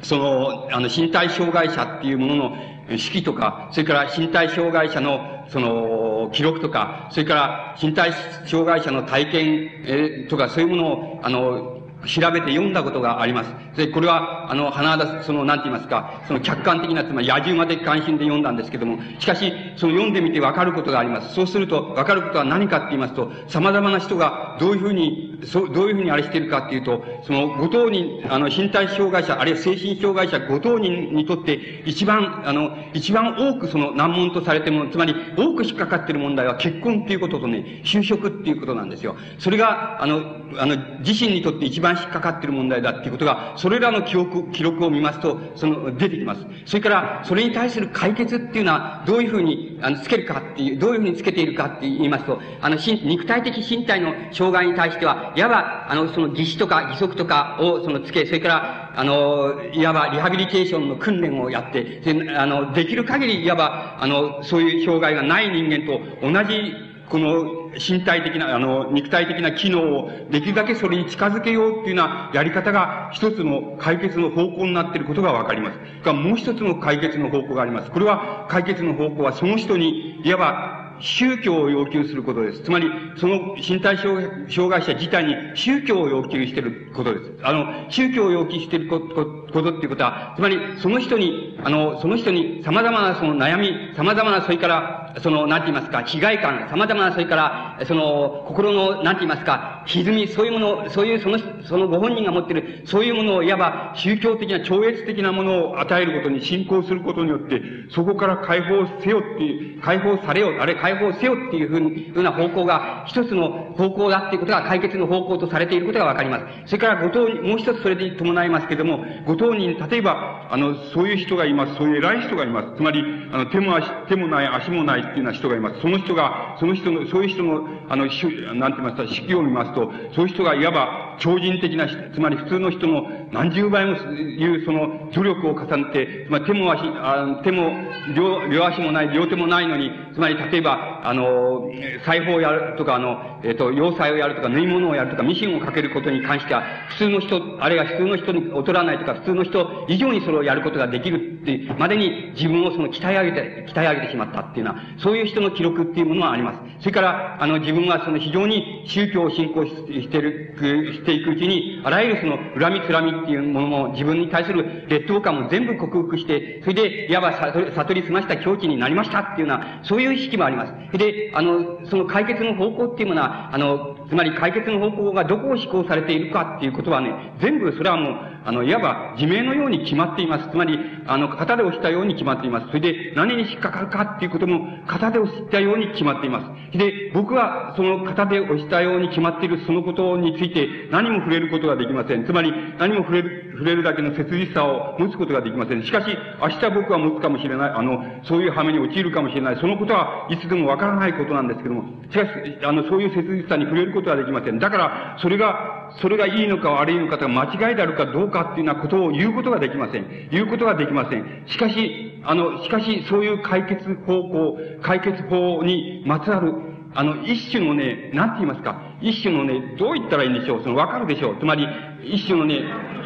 [0.02, 2.56] その、あの、身体障害者っていうものの、
[2.96, 8.12] 式とか、それから身体障害者の、その、記録とか、それから身体
[8.46, 13.50] 障害者の体験、とか、そういうものを、あの、調べて読んだことがあります。
[13.76, 21.34] で、これは、あの、花田、その、なんて言いますか、その客観的な、つまり野獣まで関心で読んだんですけども、しかし、その読んでみてわかることがあります。
[21.34, 39.16] そうすると、わかることは何かって言いますと、様々な人がどういうふうに、そう、どういうふうにあれしてるかっていうと、その、ご当人、あの、身体障害者、あるいは精神障害者ご当人にとって、一番、あの、一番多くその難問とされてるもの、つまり、多く引っかかっている問題は結婚っていうこととね、就職っていうことなんですよ。
[39.38, 46.44] それが、あの、あの、自身にとって一番引っかかっている問題だっていうことが、それらの記憶、記録を見ますと、その、出てきます。
[46.66, 75.78] それから、それに対する解決っていうのは、どういうふうに、あの、つけるかっていう、どういうふうにつけているかって言いますと、あの、肉体的身体の障害に対しては、いわば、あの、その、義手とか義足とかを、その、つけ、それから、あの、いわば、リハビリテーションの訓練をやって、で、あの、できる限り、いわば、あの、そういう障害がない人間と同じこの身体的な、あの、肉体的な機能をできるだけそれに近づけようっていうようなやり方が一つの解決の方向になっていることがわかります。
[76.04, 77.90] がもう一つの解決の方向があります。
[77.90, 82.62] これは、解決の方向はその人に、いわば、宗教を要求することです。
[82.62, 87.32] つまり、その身体障害者自体に宗教を要求していることです。
[87.42, 116.44] あの、宗教を要求していることことっていうことは、つまり、その人に、あの、その人に様々なその悩み、様々な、それから、その、なんて言いますか、被害感、様々な、それから、その、心の、なんて言いますか、歪み、そういうもの、そういうその、そのご本人が持っている、そういうものを、いわば宗教的な、超越的なものを与えることに信仰することによって、そこから解放せよっていう、解放されよ、あれ解放せよっていうふうに、ふうな方向が、一つの方向だっていうことが解決の方向とされていることがわかります。
[116.66, 121.74] それから、ご当に、もう一つそれで伴いますけれども、ご当人、例えば、あの、そういう人がいます。
[121.76, 122.76] そういう偉い人がいます。
[122.76, 125.80] つまり、あの、手も足、手もない、足もないっていうような人がいます。
[125.80, 137.70] その人が、その人の、そういう人の、あの、なんて言いますか、式を見ますと、そういう人がいわば、超人的な、つまり普通の人の何十倍もいうその努力を重ねて、つまり手も足、あ手も
[138.14, 141.70] 両、両足もない、両手もないのに、つまり例えば、あの、
[142.04, 156.58] 裁縫をやるとか、あの、えっ、ー、と、洋裁をやるとか、縫い物をやるとか、ミシンをかけることに関しては、普通の人、あるいは普通の人に劣らないとか、普通の人以上にそれをやることができるっていう、までに自分をその鍛え上げて、鍛え上げてしまったっていうのは、そういう人の記録っていうものはあります。
[156.80, 160.54] それから、あの、自分はその非常に宗教を信仰してる、
[160.94, 170.98] していくうちに、あらゆるその恨みつらみっていうものも、自分に対する劣等感も全部克服して、それで、いわば悟り済ました境地になりましたっていうような、そういう意識もあります。
[170.98, 180.50] で、あの、その解決の方向っていうものは、あの、つまり解決の方向がどこを施行されているかっていうことはね、全部それはもう、あの、いわば自明のように決まっています。
[180.50, 182.68] つまり、あの、型で押したように決まっています。
[182.68, 186.78] それで、何に引っかかるかっていうことも、型で押したように決まっています。
[186.78, 192.24] で、僕は、その型で押したように決まっているそのことについて、何も触れることができません。
[192.24, 195.82] つまり、何も触れる、触れるだけの切実さを持つことができません。
[195.82, 197.70] しかし、明日僕は持つかもしれない。
[197.70, 199.56] あの、そういう羽目に陥るかもしれない。
[199.56, 202.30] そのことはいつでもわからないことなんですけども、しかし、
[202.62, 204.58] あの、そういう切実さに触れることはできません。
[204.58, 210.28] だから、それが、それがいいのか悪いのかとか、間違いであるかどうかっていうようなことを言うことができません。
[210.30, 211.44] 言うことができません。
[211.46, 216.52] しかし、あの、しかし、そういう解決方向、解決法にまつわる、
[216.94, 221.36] あの、一種のね、なんて言いますか、一種のね、どう言ったらいいんでしょう、その、わかるでしょう？
[221.38, 221.66] つまり、
[222.04, 222.60] 一種のね、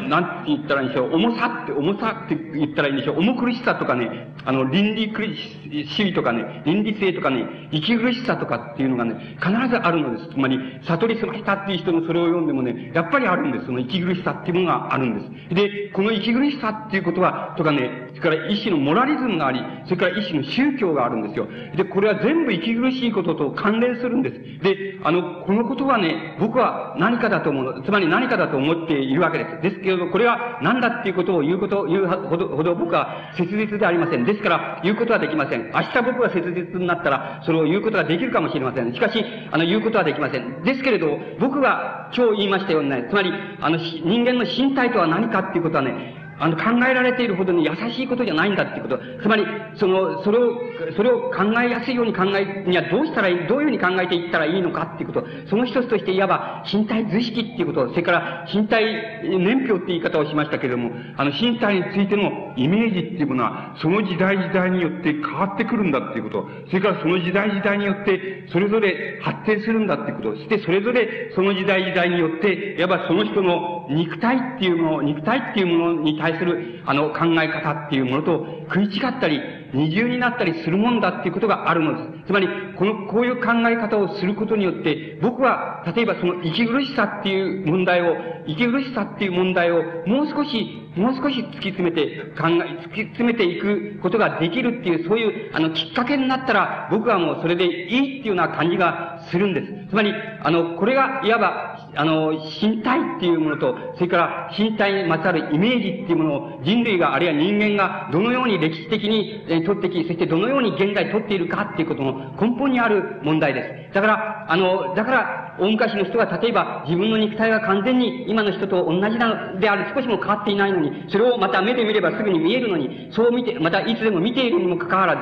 [0.09, 10.29] なんて言ったらいいんでしょう、重さって、重さって言ったらいいんでしょう、重苦しさとかね、あの、倫理主義とかね、倫理性とかね、息苦しさとかっていうのがね、必ずあるのです。
[10.31, 13.67] つまり、悟り済ましたっていう人のそれを読んでもね、やっぱりあるんです。
[13.67, 15.55] その息苦しさっていうものがあるんです。
[15.55, 21.47] で、この息苦しさっていうことは、とかね、それから一種のモラリズムがあり、それから一種の宗教があるんですよ。
[21.77, 24.63] で、これは全部息苦しいことと関連するんです。
[24.63, 27.83] で、あの、このことはね、僕は何かだと思う。
[27.83, 29.61] つまり何かだと思っているわけです。
[29.61, 34.25] ですけれど、これは何だっていうことを言うこと、言うほど、ほど僕は切実でありません。
[34.25, 35.71] ですから、言うことはできません。
[35.73, 38.93] 明日僕が切実になったら、それを言うことができるかもしれません。
[38.93, 40.63] しかし、あの、言うことはできません。
[40.63, 48.99] ですけれど、僕が今日言いましたようにね、つまり、あの、人間の身体とは何かっていうことはね、あの、考えられているほどに優しいことじゃないんだっていうこと。
[49.21, 50.59] つまり、その、それを、
[50.97, 55.25] それを考えやすいように考えにはどうしたらいい、どういうふうに考えていったらいいのかっていうこと。
[55.49, 57.89] その一つとしていわば身体図式っていうこと。
[57.91, 58.83] それから身体
[59.23, 66.49] 年表って言い方をしましたけれども、あの、身体についてのイメージっていうものは、その時代時代によって変わってくるんだっていうこと。
[66.67, 70.35] それからその時代時代によって、それぞれ発展するんだっていうこと。
[70.35, 79.41] そしてそれぞれその時代時代によって、いわばその人の肉体っていうもの、肉体っていうものに対する、あの、考え方っていうものと食い違ったり、
[79.73, 82.27] 二重になったりするもんだっていうことがあるのです。
[82.27, 88.15] つまり、この、こういう考え方をすることによって、僕は、例えばその息苦しさっていう問題を、
[88.45, 99.89] 息苦しさっていう問題を、もう少し、もう少し突き詰めて、考え、突き詰めていくことができるっていう、そういう、あの、きっかけになったら、僕はもうそれでいいっていうような感じがするんです。
[99.89, 113.93] つまり、あの、これが、いわば、あの、身体っていうものと、それから身体にまつわるイメージっていうものを人類が、あるいは人間がどのように歴史的に、え取ってき、そしてどのように現在取っているかっていうことの根本にある問題です。
[113.93, 125.21] だから、あの、だから、大昔の人が例えば自分の肉体が完全に今の人と同じなのである、少しも変わっていないのに、それをまた目で見ればすぐに見えるのに、そう見て、またいつでも見ているにもかかわらず、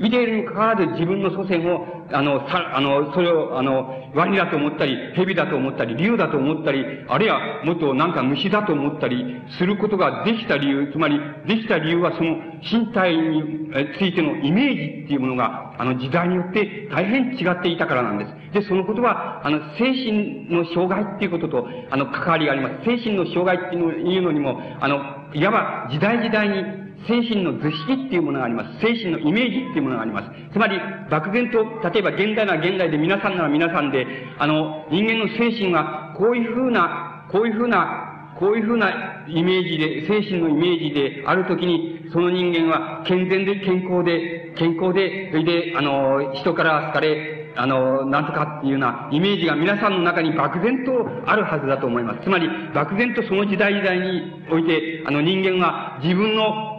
[0.00, 18.60] 見ているにもかかわらず自分の祖先を、あの、さ、あの、それを、あの、ワニだと思ったり、蛇だと思ったり、竜だと思ったり、あるいはもっとなんか虫だと思ったりすることができた理由、つまり、できた理由はその身体についてのイメージっていうものが、あの、時代によって大変違っていたからなんです。
[18.60, 22.84] で、そのことは、あの、精神の障害っていうことと、あの、関わりがあります。
[22.84, 25.00] 精神の障害っていうのにも、あの、
[25.34, 28.80] いわば時代時代に精神の図式っていうものがあります。
[28.80, 30.52] 精神のイメージっていうものがあります。
[30.52, 30.80] つまり、
[31.10, 34.06] 漠然と、例えば現代なら現代で皆さんなら皆さんで、
[34.38, 50.92] あの、人間の精神はこういうふうな、こういうふうな、こういうふうなイメージで、精神のイメージであるときに、その人間は健全で健康で、健康で、それで、あの、人から好かれ、あの、なんとかっていうようなイメージが皆さんの中に漠然と
[51.26, 52.20] あるはずだと思います。
[52.22, 56.77] つまり、漠然とその時代時代において、あの人間は自分の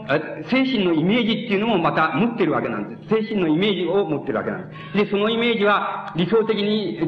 [0.50, 3.22] 精神のイメージっていうのもまた持ってるわけなんです。
[3.22, 5.06] 精神のイメージを持ってるわけなんです。
[5.06, 7.00] で、そのイメージは理想的に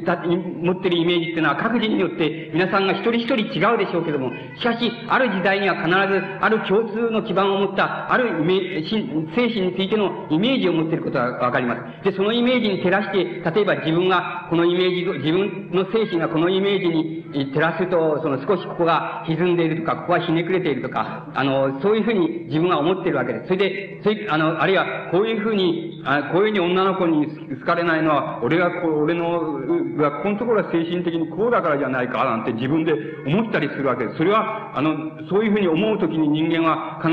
[0.62, 5.96] 持ってるイメージっていうのは各人によって皆さんが一人一人違うでしょうけども、しかし、ある時代には必ず
[6.42, 12.12] ある共通の基盤を持ったあるイメ、精神についてのイメージを持っていることがわかります。
[12.12, 23.48] で、そのイメージに照らして、例えば自分がこのイメージ、自分の精神がこのイメージに照らすと、その少しここが歪んでいるとか、ここはひねくれているとか、あの、そういうふうに自分が思ってるわけです。
[23.48, 27.28] それで、それ、あの、あるいは、こういうふうに、あこういうふうに女の子に
[27.60, 32.94] 好かれないのは、俺がこう、俺の、が、このところは精神的にこうだからじゃないか、なんて自分で
[33.26, 34.18] 思ったりするわけです。
[34.18, 34.96] それは、あの、
[35.30, 37.12] そういうふうに思うときに人間は必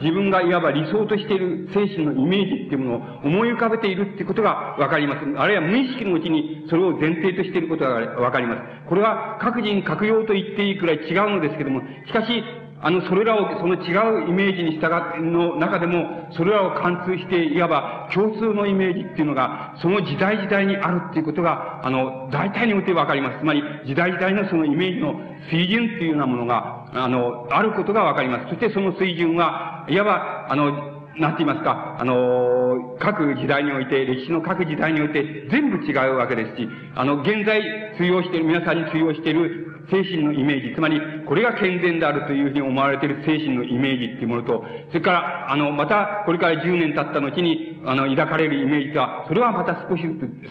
[0.00, 5.20] ず自分がいわば理想としている精神のイメージっていうものを思い浮かべているっていうことがわかります。
[5.36, 8.60] あるいは無意識のうちにそれを前提としていることがわかります。
[8.88, 12.42] これは各人各用と言っていいくらい違うのですけども、しかし、
[12.82, 23.38] あの、それらを、その違うイメージに従っての中でも、それらを貫通して、いわば共通のイメージっていうのが、その時代時代にあるっていうことが、あの、大体においてわかります。
[23.38, 25.14] つまり、時代時代のそのイメージの
[25.50, 28.48] 水準っていうようなものが、あの、あることがわかります。
[28.48, 37.62] そしてその水準は、いわば、あの、なんて言いますか、あの、各時代において、歴史の各時代において全部違うわけですし、あの、現在
[37.96, 50.02] 通用している、皆さんに通用している精神のイメージ、つまり、これが健全であるというふうに思われている精神のイメージっていうものと、それから、あの、また、これから10年経った後に、あの、抱かれるイメージとは、それはまた少し、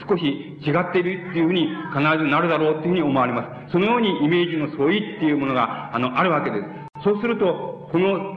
[0.07, 0.23] 少し
[0.65, 3.71] 違っているっていうふうに必ずなるだろうっていうふうに思われます。
[3.73, 7.03] そのようにイメージの相違っていうものが、あの、あるわけです。
[7.03, 8.35] そうすると、この、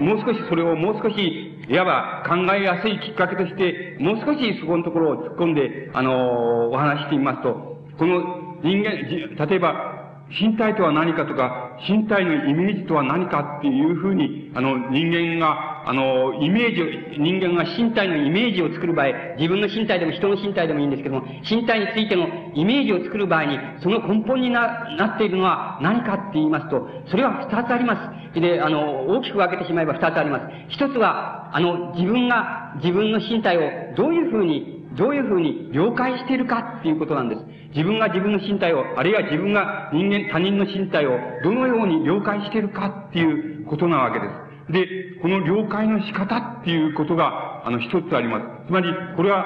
[0.00, 9.95] もう少しそれをもう少し、いわば考えやすいきっかけとして、もう少しそこのところを突っ込んで、あの、お話してみますと、この人間、例えば、
[10.28, 16.86] 身体とは何かとか、身体のイメージとは何かっていうふうに、あの、人間が、あの、イメージを、
[17.18, 19.06] 人間が身体のイメージを作る場合、
[19.38, 28.40] 自分の身体でも人の身体でもいいんですけども、身体についてのイメージを作る場合に、その根本にな、なっているのは何かって言いますと、それは二つあります。
[28.40, 30.46] で、あの、大きく分けてしまえば二つあります。
[30.68, 37.42] 一つは、あの、自分が自分の身体をどういうふうにどういうふうに了解しているかっていうことなんです。
[37.74, 44.46] 自分が自分の身体を、あるいは自分が人間、他人の身体をどのように了解しているかっていうことなわけです。
[44.72, 48.68] で、この了解の仕方っていうことが、あの、一つあります。
[48.68, 49.44] つまり、これは、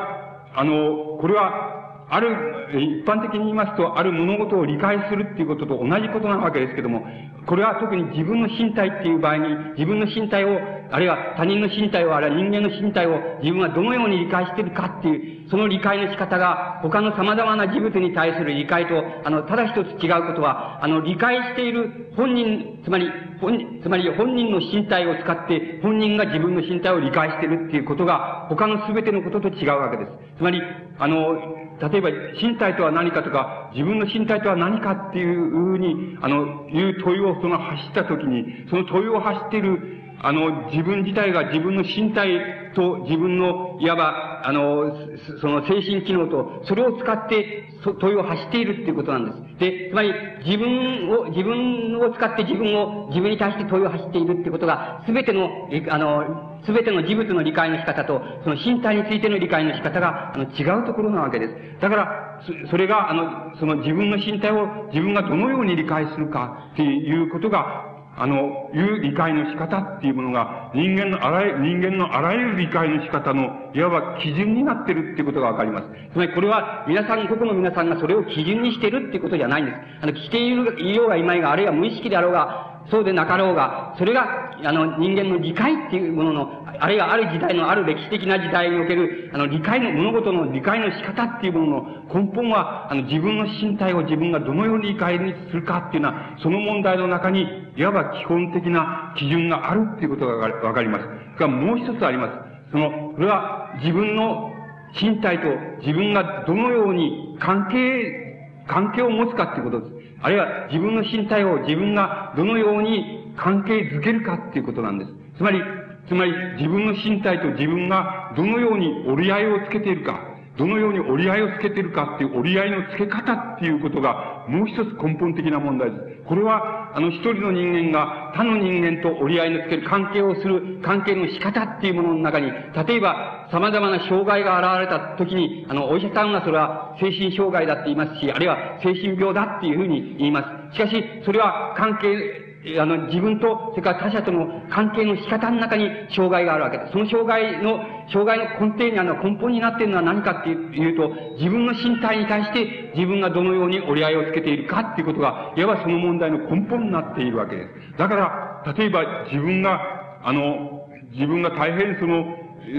[0.54, 1.79] あの、これは、
[2.10, 2.28] ある、
[2.74, 7.06] 一般的に言いますと、ある物事を理解するっていうことと同じことなわけですけども、
[7.46, 10.58] これは特に自分の身体っていう場合に、自分の身体を、
[10.90, 23.08] あるいは他人の身体を、あるいは人間の身体を自分はどのように理解しているかっていう、その理解の仕方が他の様々な事物に対する理解と、あの、ただ一つ違うことは、あの、理解している本人、つまり、
[23.40, 30.10] 本、つまり本人の身体を使って本人が自分の身体を理解しているっていうことが他の全てのことと違うわけです。
[30.38, 30.60] つまり、
[30.98, 32.10] あの、例えば、
[32.40, 44.92] 身体とは何かとか、自分の身体とは何かっていうふうに、あの、いう問いをその走った時に、その問いを走っているあの、自分自体が自分の身体と自分の、いわば、あの、
[45.40, 47.68] その精神機能と、それを使って、
[48.00, 49.58] 問いを発しているっていうことなんです。
[49.58, 50.12] で、つまり、
[50.44, 55.48] 自分を、自分を使って自分を、自分に対して問いを発しているっていうことが、すべての、
[55.88, 61.54] あの、すべての事物の理解の仕方と、その身体についての理解の仕方が、あの、違うところなわけです。
[61.80, 62.40] だから、
[62.70, 67.89] それが、あの、その自分の身体を自分がどのように理解するかっていうことが、
[68.20, 75.86] あの、いう理解の仕方っていうものが、人間のあらゆる、人間のあらゆる理解の仕方の、いわば基準になってるっていうことがわかります。
[76.12, 79.76] つまりこれは、皆さん、個々の皆さんがそれを基準にしてるっていうことじゃないんです。
[80.02, 95.18] あの、着ている、いようがいまいが、あるいは無意識であろうが、そうでなかろうが、それが、あの、人間の理解っていうものの、あるいはある時代のある歴史的な時代における、あの、理解の、物事の理解の仕方っていうものの根本は、あの、自分の身体を自分がどのように理解
[95.50, 97.46] するかっていうのは、その問題の中に、
[97.80, 101.04] いわば基本的な基準があるっていうことがわかります。
[101.04, 102.32] それからもう一つあります。
[102.72, 104.52] その、それは自分の
[105.00, 105.46] 身体と
[105.80, 109.92] 自分がどのように関係、関係を持つかっていうことです。
[110.20, 115.12] あるいは自分の身体を自分がどのように関係づけるかっていうことなんです。
[115.38, 115.62] つまり、
[116.06, 120.20] つまり自分の身体と自分がどのように折り合いをつけているか、
[120.60, 126.02] どのように折り合いをつけてるかっていう折り合いのつけ方っていうことがもう一つ根本的な問題です。
[126.28, 132.52] これは、あの一人の人間が他の人間と折り合いのつける関係をする関係の仕方っていうものの中に、
[132.86, 140.76] 例えば様々な障害が現れた時に、あの、お医者さんがそれは精神障害だって言いますし、あるいは精神病だっていうふうに言います。
[140.76, 146.92] しかし、それは関係、あの、自分と、それから他者との関係の仕方の中に障害があるわけです。
[146.92, 147.80] その障害の、
[148.12, 157.98] 障害の根底にあるのは根本になっているのは何かっていうと、自分の身体に対して自分がどのように折り合いをつけているかっていうことが、いわばその問題の根本になっているわけです。
[157.98, 159.80] だから、例えば自分が、
[160.22, 162.24] あの、自分が大変その、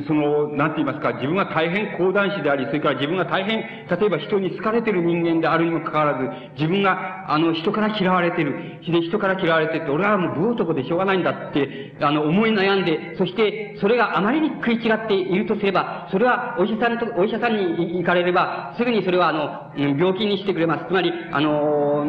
[0.08, 8.80] その、なんて言いますか、自分が大変講談師であり、それから自分が大変、例えば人に好かれてる人間であるにもかかわらず、自分が、あの、人から嫌われてる。
[8.86, 20.86] で、人から嫌われてて、俺はもう武男でしょうがないんだって、あの、思い悩んで、そして、それがあまりに食い違っているとすれば、それは、お医者さんと、お医者さんに行かれれば、すぐにそれは、あの、病気にしてくれます。
[20.88, 22.06] つまり、あの、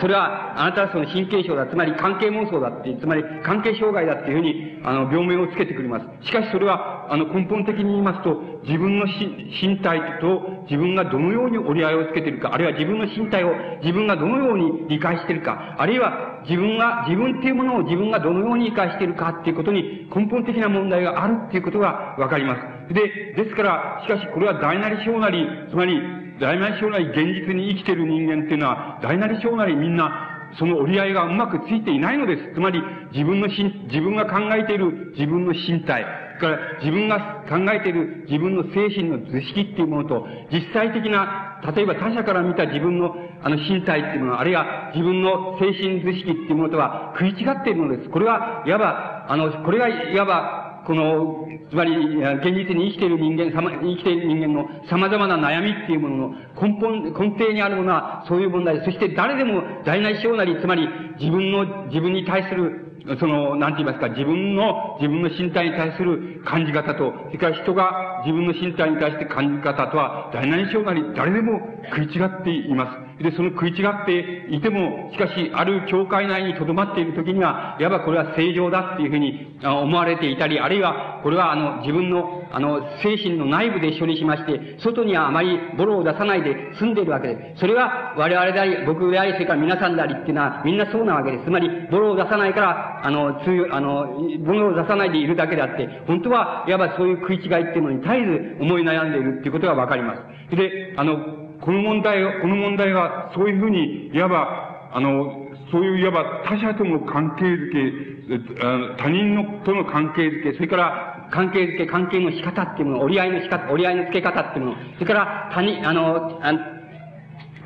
[0.00, 6.26] それは、あなたはその神経症だ、つまり関係妄想だって、つまり関係障害だっていうふうに、あの、病名をつけてくれます。
[6.26, 22.56] しかしそれは、あの、根本的に言いますと、自分の身体と自分がどのように折り合いをつけているか、あるいは自分の身体を自分がどのように理解しているか、あるいは自分が、自分っていうものを自分がどのように理解しているかっていうことに根本的な問題があるっていうことがわかりま
[22.88, 22.92] す。
[22.92, 25.98] で、ですから、しかしこれは大なり小なり、つまり、
[26.38, 32.54] 大なり小なり現実に生きている人間っていうのは、大なり小なりみんなその折り合いがうまくついていないのです。
[32.54, 36.04] つまり、自分のし自分が考えている自分の身体、
[36.38, 48.10] から自分が考えている自分の精神の図式っていうものと、実際的な、例えば他者から見た自分のあの身体っていうもの、あるいは自分の精神図式っていうものとは食い違っているのです。
[48.10, 62.86] これは、いわば、あの、これがいわば、この、つまり、現実に生きている人間、生きている人間の様々な悩みっていうものの根本、根底にあるものはそういう問題そして誰でも大なり小なり、つまり自分の、自分に対する
[63.20, 71.60] その、なんて言いますか、自分の、自分の身体に対する感じ方と、それから人が自分の身体に対して感じ方とは、誰なりしょうなり、誰でも
[71.90, 73.05] 食い違っています。
[73.20, 87.60] で、その食い違っていても、しかし、ある教会内に留まっている時には、いわばこれは正常だっていうふうに思われていたり、あるいは、これはあの、自分の、あの、精神の内部で処理しまして、外にはあまりボロを出さないで済んでいるわけです。
[87.60, 91.44] それは、我々であり、僕であり、それから皆さんでありっていうのは、みんなそうなわけです。
[91.44, 100.16] つまり、ボロを出さないから、あの、つあの、ボロを出さないでいるだけであって、本当は、いわばそういう食い違いっていうのに絶えず思い悩んでいるっていうことがわかりま
[100.50, 100.56] す。
[100.56, 116.52] で、あの、この問題この問題は、そういうふうに、いわば、あの、そういういわば他者との関係づけ、他人のとの関係づけ、それから関係づけ、関係の仕方っていうもの、折り合いの仕方、折り合いの付け方っていうもの、それから他人、あの、あ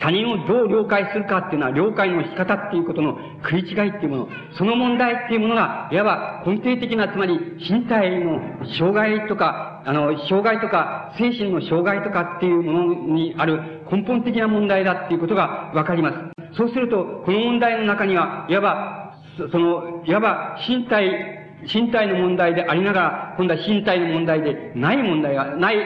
[0.00, 8.40] 他人をどう了解するかっていうのは、了解の仕方っていうことの食い違いっていうもの、その問題っていうものが、いわば根底的な、つまり身体の
[8.78, 13.60] 障害とか、あの、障害とか、精神の障害とかっていうものにある
[13.92, 16.56] 根本的な問題だっていうことがわかります。
[16.56, 19.14] そうすると、この問題の中には、いわば、
[19.52, 21.38] その、いわば身体、
[21.72, 25.76] 身体の問題でありながら、今度は身体の問題でない問題が、ない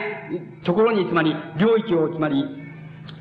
[0.63, 2.64] ところに、つまり、領域を、つまり、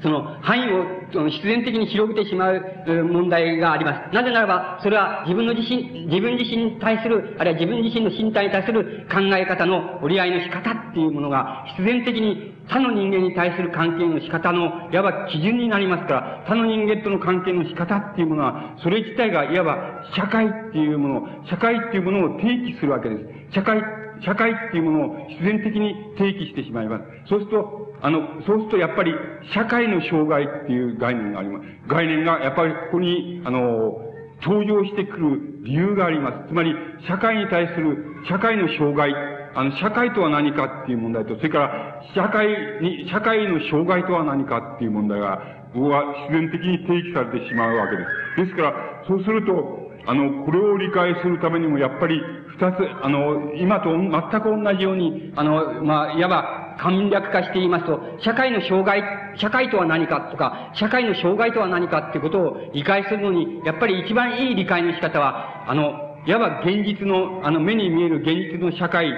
[0.05, 2.63] その範囲を必然的に広げてしまう
[3.11, 4.15] 問題があります。
[4.15, 23.55] なぜならば、それは自分の自身、自分自身に対する、あるいは自分自身の身体に対する考え方の折り合いの仕方っていうものが必然的に他の人間に対する関係の仕方の、いわば基準になりますから、他の人間との関係の仕方っていうものは、それ自体がいわば社会っていうもの、社会っていうものを定義するわけです。
[23.55, 23.81] 社会
[24.23, 27.05] 社会っていうものを必然的に提起してしまいます。
[27.29, 29.15] そうすると、あの、そうするとやっぱり
[29.53, 31.67] 社会の障害っていう概念があります。
[31.89, 34.01] 概念がやっぱりここに、あの、
[34.43, 36.49] 登場してくる理由があります。
[36.49, 36.75] つまり、
[37.09, 37.97] 社会に対する、
[38.29, 39.15] 社会の障害、
[39.55, 42.49] あの、社会とは何かっていう問題と、それから、社会
[42.83, 45.41] に、社会の障害とは何かっていう問題が、
[45.75, 48.05] は必然的に提起されてしまうわけで
[48.37, 48.47] す。
[48.47, 48.75] ですから、
[49.09, 52.21] そうすると、あの、これを理解するためにも、やっぱり、
[52.59, 59.03] 二つ、あの、今と全く同じように、あの、まあ、いわば、簡略化して言いますと、社会の障害、
[59.39, 69.13] 社会とは何かとか、社会の障害とは何かってことを理解するのに、やっぱり一番いい理解の仕方は、あの、いわば現実の、あの、目に見える現実の社会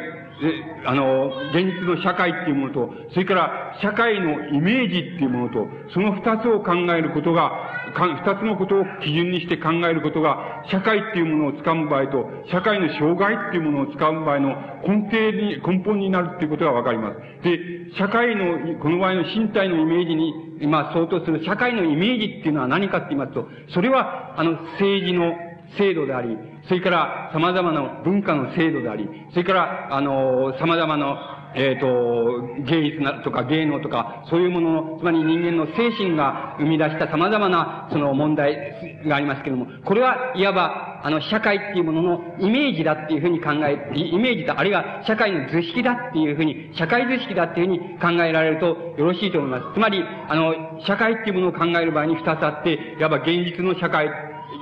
[0.85, 7.51] あの、現実の社会っていうものと、それから社会のイメージっていうものと、その二つを考えることが、
[7.97, 14.57] 二つのことを基準にして考えることが、社会っていうものを掴む場合と、社会の障害っていうものを掴む場合の
[14.87, 17.43] 根底に、根本になるっていうことがわかります。
[17.43, 25.33] で、社会の、この場合の身体のイメージに、まあ相当する社会のイメージっていうのは何かって言いますと、それは、あの、政治の
[25.79, 26.37] 制度であり、
[26.69, 48.67] それから様々な文化の制度であり、それから、あの、様々な、えっ、ー、と、芸術なとか芸能とか、そういうものの、つまり人間の精神が生み出した様々な、その問題がありますけれども、これはいわば、あの、社会っていうもののイメージだっていうふうに考え、イメージだ、あるいは社会の図式だっていうふうに、社会図式だっていうふうに考えられると
[48.99, 49.75] よろしいと思います。
[49.75, 54.09] つまり、あの、社会っていうものを考える場合に二つあって、いわば現実の社会、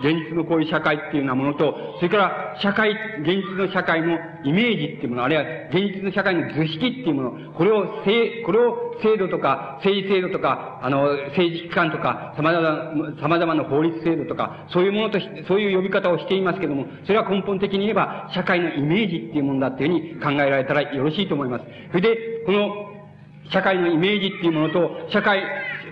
[0.03, 8.03] 現実のこういう社会っていうようなものと、それから社会、現実の社会のイメージっていうもの、あるいは現実の社会の図式っていうもの、これを、
[8.45, 21.65] これを制度とか、政治制度とか、あの、政治機関とか、様々、様々な法律制度とか、そういうものとそういう呼び方をしていますけども、それは根本的に言えば、社会のイメージっていうものだっていうふうに考えられたらよろしいと思います。
[21.91, 22.95] それで、この、
[23.51, 25.43] 社会のイメージっていうものと、社会、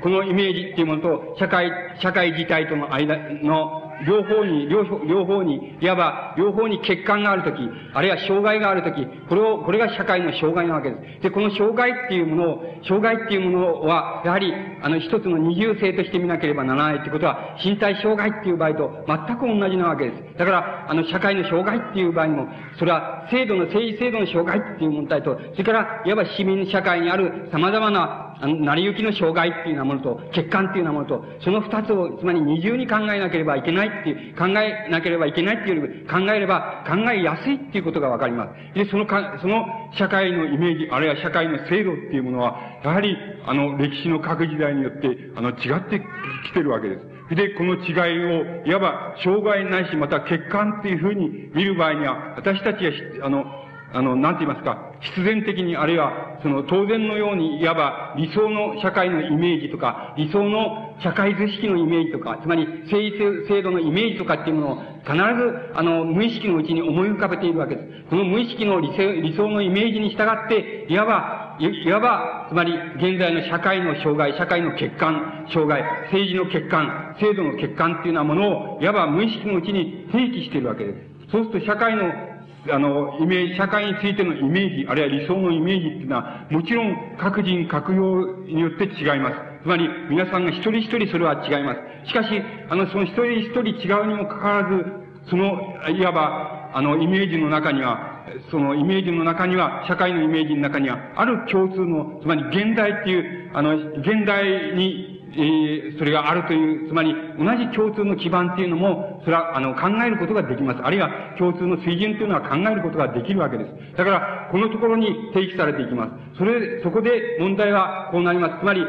[0.03, 7.59] このイメージっていうものと、社会、社会自体との間の両方に、両方、両方に、いわば、両方に欠陥があるとき、
[7.95, 11.23] あるいは障害があるとき、これを、これが社会の障害なわけです。
[11.23, 20.39] で、この障害っていうものを、障害っていうものは、やはり、あの、一つの二重性として見なければならないってことは、身体障害っていう場合と全く同じなわけです。
[20.39, 22.49] だから、あの、社会の障害っていう場合も、
[22.79, 38.75] それは、制度の、政治制度の障害っていう問題と、それから、いわば市民社会にある様々なあの、成り行きの障害っていうようなものと、欠陥っていうようなものと、その二つを、つまり二重に考えなければいけないっていう、考えなければいけないっていうより考えれば考えやすいっていうことがわかります。
[38.75, 39.65] で、そのか、その
[39.97, 43.17] 社会のイメージ、あるいは社会の制度っていうものは、やはり、
[43.47, 46.03] あの、歴史の各時代によって、あの、違って
[46.47, 47.13] きてるわけです。
[47.37, 52.79] で、この違いを、いわば、障害ないし、また欠陥っていうふうに見る場合には、私たち
[53.21, 53.62] が、あの、
[53.95, 68.11] あの、なんて言いますか、必然的に、あるいは、その、当然のように、いわば、理想の社会のイメージとか、理想の社会図式のイメージとか、つまり、政治制度のイメージとかっていうものを、必ず、あの、無意識のうちに思い浮かべているわけです。
[68.11, 68.91] この無意識の理
[69.23, 75.83] 理想のイメージに従って、いわば、いわば、つまり、現在の社会の障害、社会の欠陥、障害、
[76.13, 81.13] 政治の欠陥、制度の欠陥っていうようなものを、いわば無意識のうちに提起しているわけです。
[81.31, 82.32] そうすると社会の
[82.71, 89.37] あの、イメージ、社会についてのイメージ、あるいは理想のイメージっていうのは、もちろん各人各用によって違います。
[89.63, 92.09] つまり、皆さんが一人一人それは違います。
[92.09, 94.85] しかし、あの、その一人一人違うにもかかわらず、
[95.29, 95.61] その、
[95.91, 110.81] いわば、あの、イメージの中には、そのイメージの中には、社会のイメージの中には、ある共通の、つまり現代っていう、あの、現代にえー、それがあるという、つまり同じ共通の基盤っていうのも、それは、あの、考えることができます。
[110.83, 113.97] あるいは共通の水準というのは考えることができるわけです。
[113.97, 116.39] だから、このところに提起されていきます。
[116.39, 118.61] それ、そこで問題はこうなります。
[118.61, 118.85] つまり、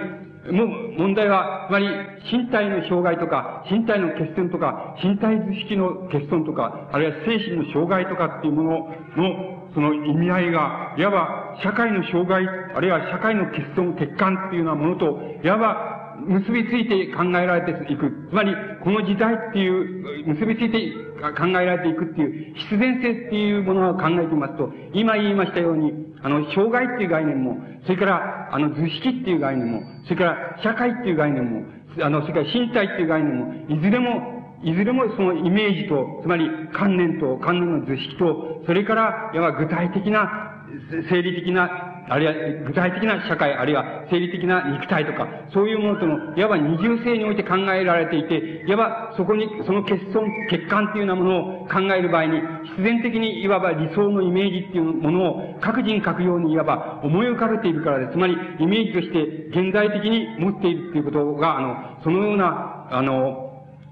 [0.51, 0.67] もう、
[0.97, 1.87] 問題は、つまり、
[2.29, 8.69] 身体の障害とか、身体の欠損とか、身体図式の欠損とか、あるいは精神の障害とかっていうもの
[9.15, 18.27] の、その意味合いが、いわば、社会の障害、あるいは社会の欠損、欠陥っていうようなものと、いわば、結びついて考えられていく。
[18.29, 20.91] つまり、この時代っていう、結びついて
[21.37, 25.91] 考えられていくっていう、必然性っていうものを考えてみますと、今言いましたように、
[26.21, 31.65] あの、障害っていう概念も、それから、あの、図式っていう概念も、それから、社会っていう概念も、
[32.01, 40.63] あの、それから身体っていう概念も、いずれも、いずれもそのイメージと、つまり観念と、観念の図式と、それから、いわば具体的な、
[41.09, 42.33] 生理的なあるいは
[42.67, 52.41] 具体的な社会、あるいは生理的な肉体とか、そういうものとの、いわば二重性において考えられていて、いわばそこに、その欠損、欠陥っていうようなものを考える場合に、
[52.75, 58.13] 必然的にいわば理想のイメージっていうものを各人各様にいわば思い浮かべているからです。
[58.13, 63.42] つまり、イメージとして現在的に持っているっていうことが、あの、そのような、あの、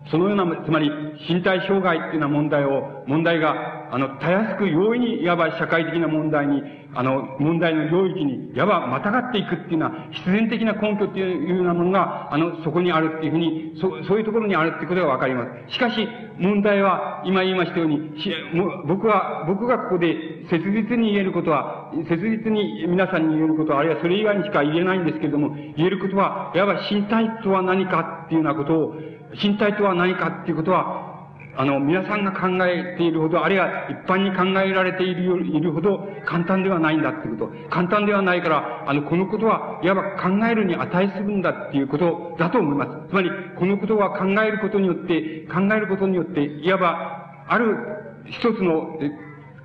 [0.09, 0.89] そのような、つまり、
[1.29, 15.73] 身体障害っていうような問題を、問題が、あの、たやすく容易に、いわば社会的な問題に、あの、問題の領域に、いわばまたがっていくっていうのは、必然的な根拠っていうようなものが、あの、そこにあるっていうふうに、そ、そういうところにあるっていうことがわかります。
[15.73, 20.15] しかし、問題は、今言いましたように、しも僕は、僕がここで
[20.49, 28.95] 切実に言えることは、切実に皆さんに言えることは、あるいはそれ以外にしか言えないんですけれども、言えることは、いわば身体とは何かっていうようなことを、
[29.41, 31.11] 身体とは何かっていうことは、
[31.57, 37.53] あの、皆さんが考えているほど、あるいは一般に考えられているいるほど簡単ではないんだっていうこと。
[37.69, 43.09] 簡単ではないから、あの、このことはいわば考えるに値するんだっていうことだと思います。
[43.09, 47.75] つまり、このことは考えることによって、考えることによって、いわば、ある
[48.25, 48.97] 一つの、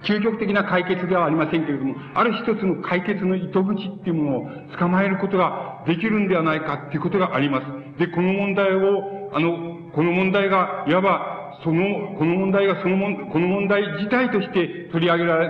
[0.02, 4.48] 究極的な解決ではありませんけれども、ある一つの解決の糸口っていうものを
[4.78, 7.98] 捕まえることができるんではないかっていうことがあります。
[7.98, 15.48] で、この問題を、あの、この問題が、いわばその、この問題がそのもん、この問題自体として取り上げられ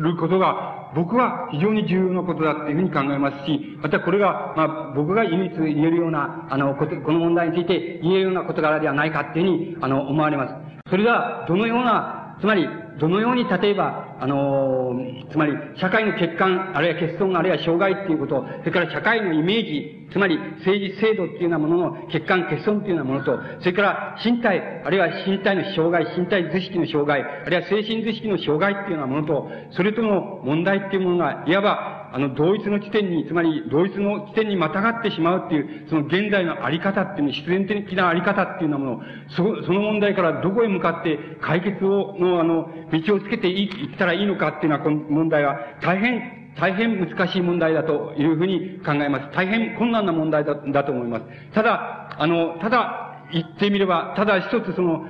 [0.00, 10.54] ることが、僕は非常に重要なことだっていうふうに考えますし、またこれが、まあ、僕が唯一言えるような、あの、ここの問題について言えるような事柄ではないかっていうふうに、あの、思われます。
[10.90, 12.68] それが、どのような、つまり、
[12.98, 49.36] どのように例えば、あのー、つまり、社会の欠陥、あるいは欠損、あるいは障害っていうこと、それから社会のイメージ、つまり政治制度っていうようなものの欠陥、欠損っていうようなものと、それから身体、あるいは身体の障害、身体図式の障害、あるいは精神図式の障害っていうようなものと、それとの問題っていうものが、いわば、あの、同一の地点に、つまり、同一の地点にまたがってしまうっていう、その現在のあり方っていうの、必然的なあり方っていうようなもの、そ、その問題からどこへ向かって解決を、の、あの、道をつけてい、ったらいいのかっていうのは、この問題は、大変、大変難しい問題だというふうに考えます。
[49.36, 51.24] 大変困難な問題だだと思います。
[51.52, 55.04] ただ、あの、ただ、言ってみれば、ただ一つその、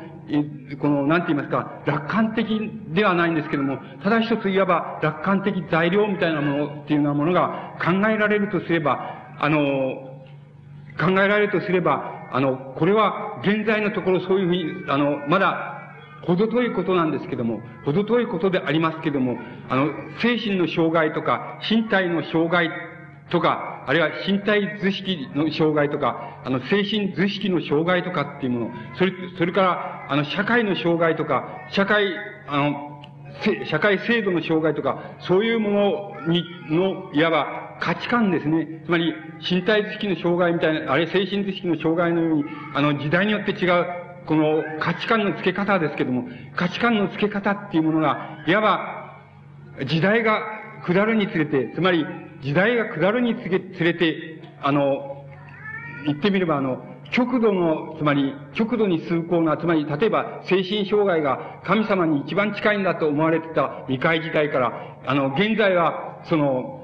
[0.80, 2.49] この、なんて言いますか、楽観的
[2.88, 9.59] ではないんですけども、ただ一ついわば楽観的材料みたいなものっていうようなものが考えられるとすれば、あの、
[10.99, 15.76] 考えられるとすれば、あの、これは現在のところそういうふうに、あの、まだ、
[16.27, 22.68] ほど遠いことなんですけども、ほど遠いことでありますけども、あの、精神の障害とか、身体の障害
[23.31, 32.09] とか、あるいは身体図式の障害とか、あの、精神図式の障害とかっていうもの、それ、それから、あの、社会の障害とか、社会、
[32.49, 32.97] あの、
[33.66, 35.70] 社会制度の障害とか、そういうも
[36.27, 38.83] のに、の、いわば価値観ですね。
[38.85, 39.14] つまり、
[39.49, 50.41] 身体図式の障害みたいな、あれ精神図式の障害のように、あの、時代によって違う、この価値観の付け方ですけども、価値観の付け方っていうものが、いわば、時代が
[50.87, 52.05] 下るにつれて、つまり、
[52.43, 55.24] 時代が下るにつれて、あの、
[56.07, 66.76] 言ってみればあの、極度の、つまり、極度に崇高な、つまり、例えば、精神障害が神様に一番近いんだと思われてた未開時代から、あの、現在は、その、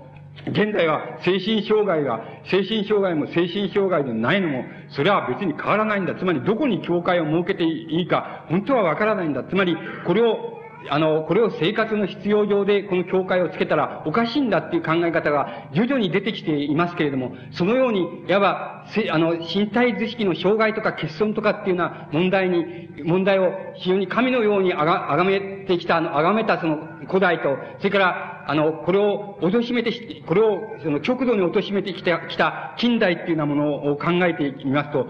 [0.46, 6.14] 現在は精神障害が、精神障害も精神障害でないのも、それは別に変わらないんだ。
[6.14, 9.44] つまり、どこに境界を設けていいか、本当はわからないんだ。
[9.44, 35.06] つまり、これをあの、これを生活の必要上でこの境界をつけたらおかしいんだっていう考え方が徐々に出てきていますけれども、そのように、いわば、あの、身体図式の障害とか欠損とかっていうような問題に、問題を非常に神のようにあが、あがめてきた、あの、あがめたその古代と、それから、あの、これを貶めて、これをその極度に貶めてきた、きた近代っていうようなものを考えてみますと、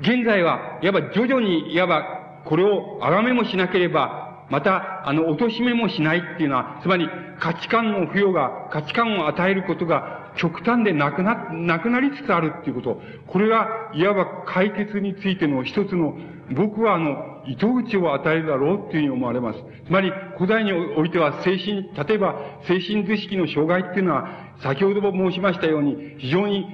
[0.00, 7.08] 現在は、いわば徐々に、いわば、これをあがめもしなければ、また、あの、貶めもしないっていうのは、つまり、
[7.38, 13.02] 価値観の付与が、価値観を与えることが極端でなくな、なくなりつつあるっていうこと。
[13.26, 16.16] これが、いわば解決についての一つの、
[16.56, 19.58] 僕はあの、糸口を与えるだろうっていうふうに思われます。
[19.86, 22.36] つまり、古代においては精神、例えば
[22.66, 24.28] 精神図式の障害っていうのは、
[24.62, 26.66] 先ほども申しましたように、非常に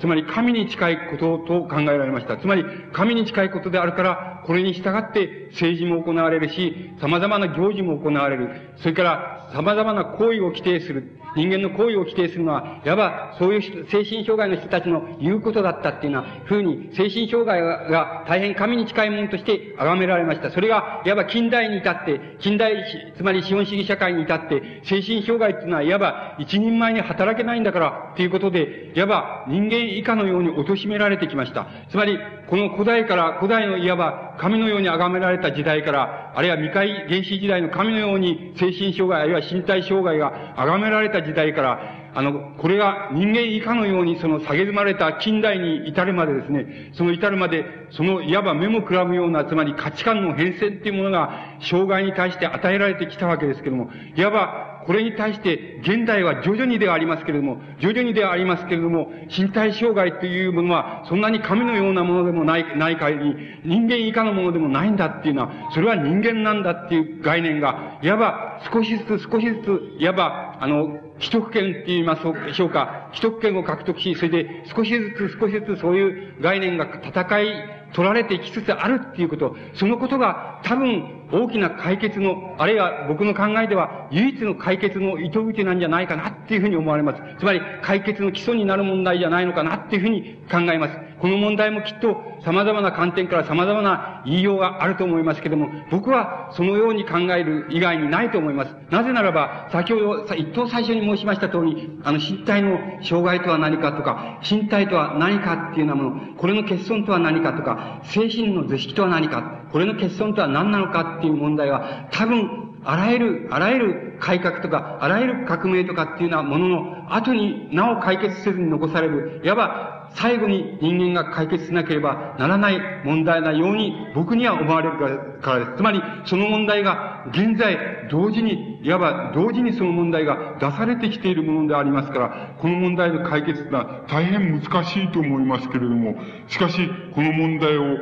[0.00, 2.38] つまり神に近いことと考えられました。
[2.38, 8.48] つまり神に近いことであるから、これに従って政治も行われるし、様々な行事も行われる。
[8.78, 11.18] それから様々な行為を規定する。
[11.36, 20.50] 人間の行為を規定するのは、いわばそういう精神障害の人たちの言うことだったっていうような風に、精神障害が大変神に近いものとして崇められました。
[20.50, 22.74] それが、いわば近代に至って、近代、
[23.16, 31.66] つまり資本主義社会に至って、精神障害っていうのは、いわば一人前に働けないんだから、っていうことで、いわば人間以下のように貶められてきました。
[31.90, 32.18] つまり、
[32.48, 41.80] この古代から、古代のいわば神のように崇められた時代から、あるいは未開原始時代の神のように精神障害、あるいは身体障害が崇められた時代時代から、
[42.14, 77.46] あの、これが人間以下のようにその下げまれた近代に至るまでですね、その至るまで、そのいわば目もくらむような、つまり価値観の変遷っていうものが、障害に対して与えられてきたわけですけども、いわばこれに対して、現代は徐々にではありますけれども、徐々にではありますけれども、身体障害というものは、そんなに神のようなものでもない、ない限り、人間以下のものでもないんだっていうのは、それは人間なんだっていう概念が、いわば少しずつ少しずつ、いわば、あの、既得権って言いますでしょうか、既得権を獲得し、それで少しずつ少しずつそういう概念が戦い
[77.92, 87.22] 取られてきつつあるっていうこと、そのことが多分大きな解決の、あるいは僕の考えでは唯一の解決の糸口なんじゃないかなっていうふうに思われます。
[87.38, 91.07] つまり解決の基礎になる問題じゃないのかなっていうふうに考えます。
[91.20, 98.74] この問題もきっと様々な観点から様々な言いようがあると思いますけども、僕はそのように考える以外にないと思います。
[98.90, 124.98] なぜならば、先ほど一等最初に申しました通り、あの身体の障害とは何かとか、身体とは何かっていうようなもの、これの欠損とは何かとか、精神の図式とは何か、これの欠損とは何なのかっていう問題は、多分あらゆる、あらゆる改革とか、あらゆる革命とかっていうようなものの後になお解決せずに残される、いわば最後に人間が解決しなければならない問題なように僕には思われる
[125.40, 125.76] からです。
[125.76, 127.78] つまり、その問題が現在
[128.10, 136.16] 同時に、いわば同時にその問題が出されてきているものでありますから、この問題の解決は大変難しいと思いますけれども、
[136.48, 137.96] しかし、この問題を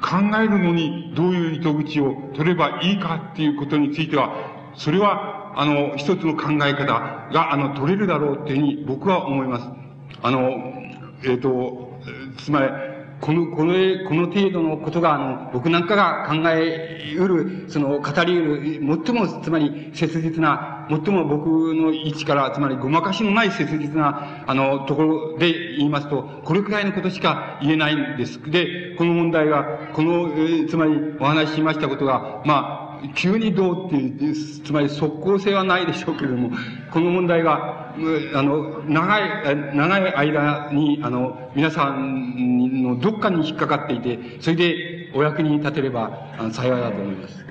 [0.00, 4.30] 考えるのにどういう糸口を取ればいいかっていうことについては、
[4.74, 9.66] それは、あの、一つの考え方が、あの、取れるだろうっていうふうに僕は思います。
[10.22, 10.50] あの、
[11.22, 12.00] えっ、ー、と、
[12.38, 12.68] つまり、
[13.20, 13.74] この、この、
[14.08, 28.40] この程度のことが、あの、僕なんかが考えうる、その、語りうる、最も、つまり、切実な、最も僕の位置から、つまり、ごまかしのない切実な、あの、ところで言いますと、これくらいのことしか言えないんです。
[28.50, 34.34] で、この問題が、この、えつまり、お話ししましたことが、まあ、急にどうっていう、
[34.64, 36.50] つまり即効性はないでしょうけれども、
[36.92, 37.94] この問題が、
[38.34, 46.10] あの、長い、長い間に、あの、皆さんのどっかに引っかかっていて、それでお役に立てれば
[46.52, 47.44] 幸いだと思います。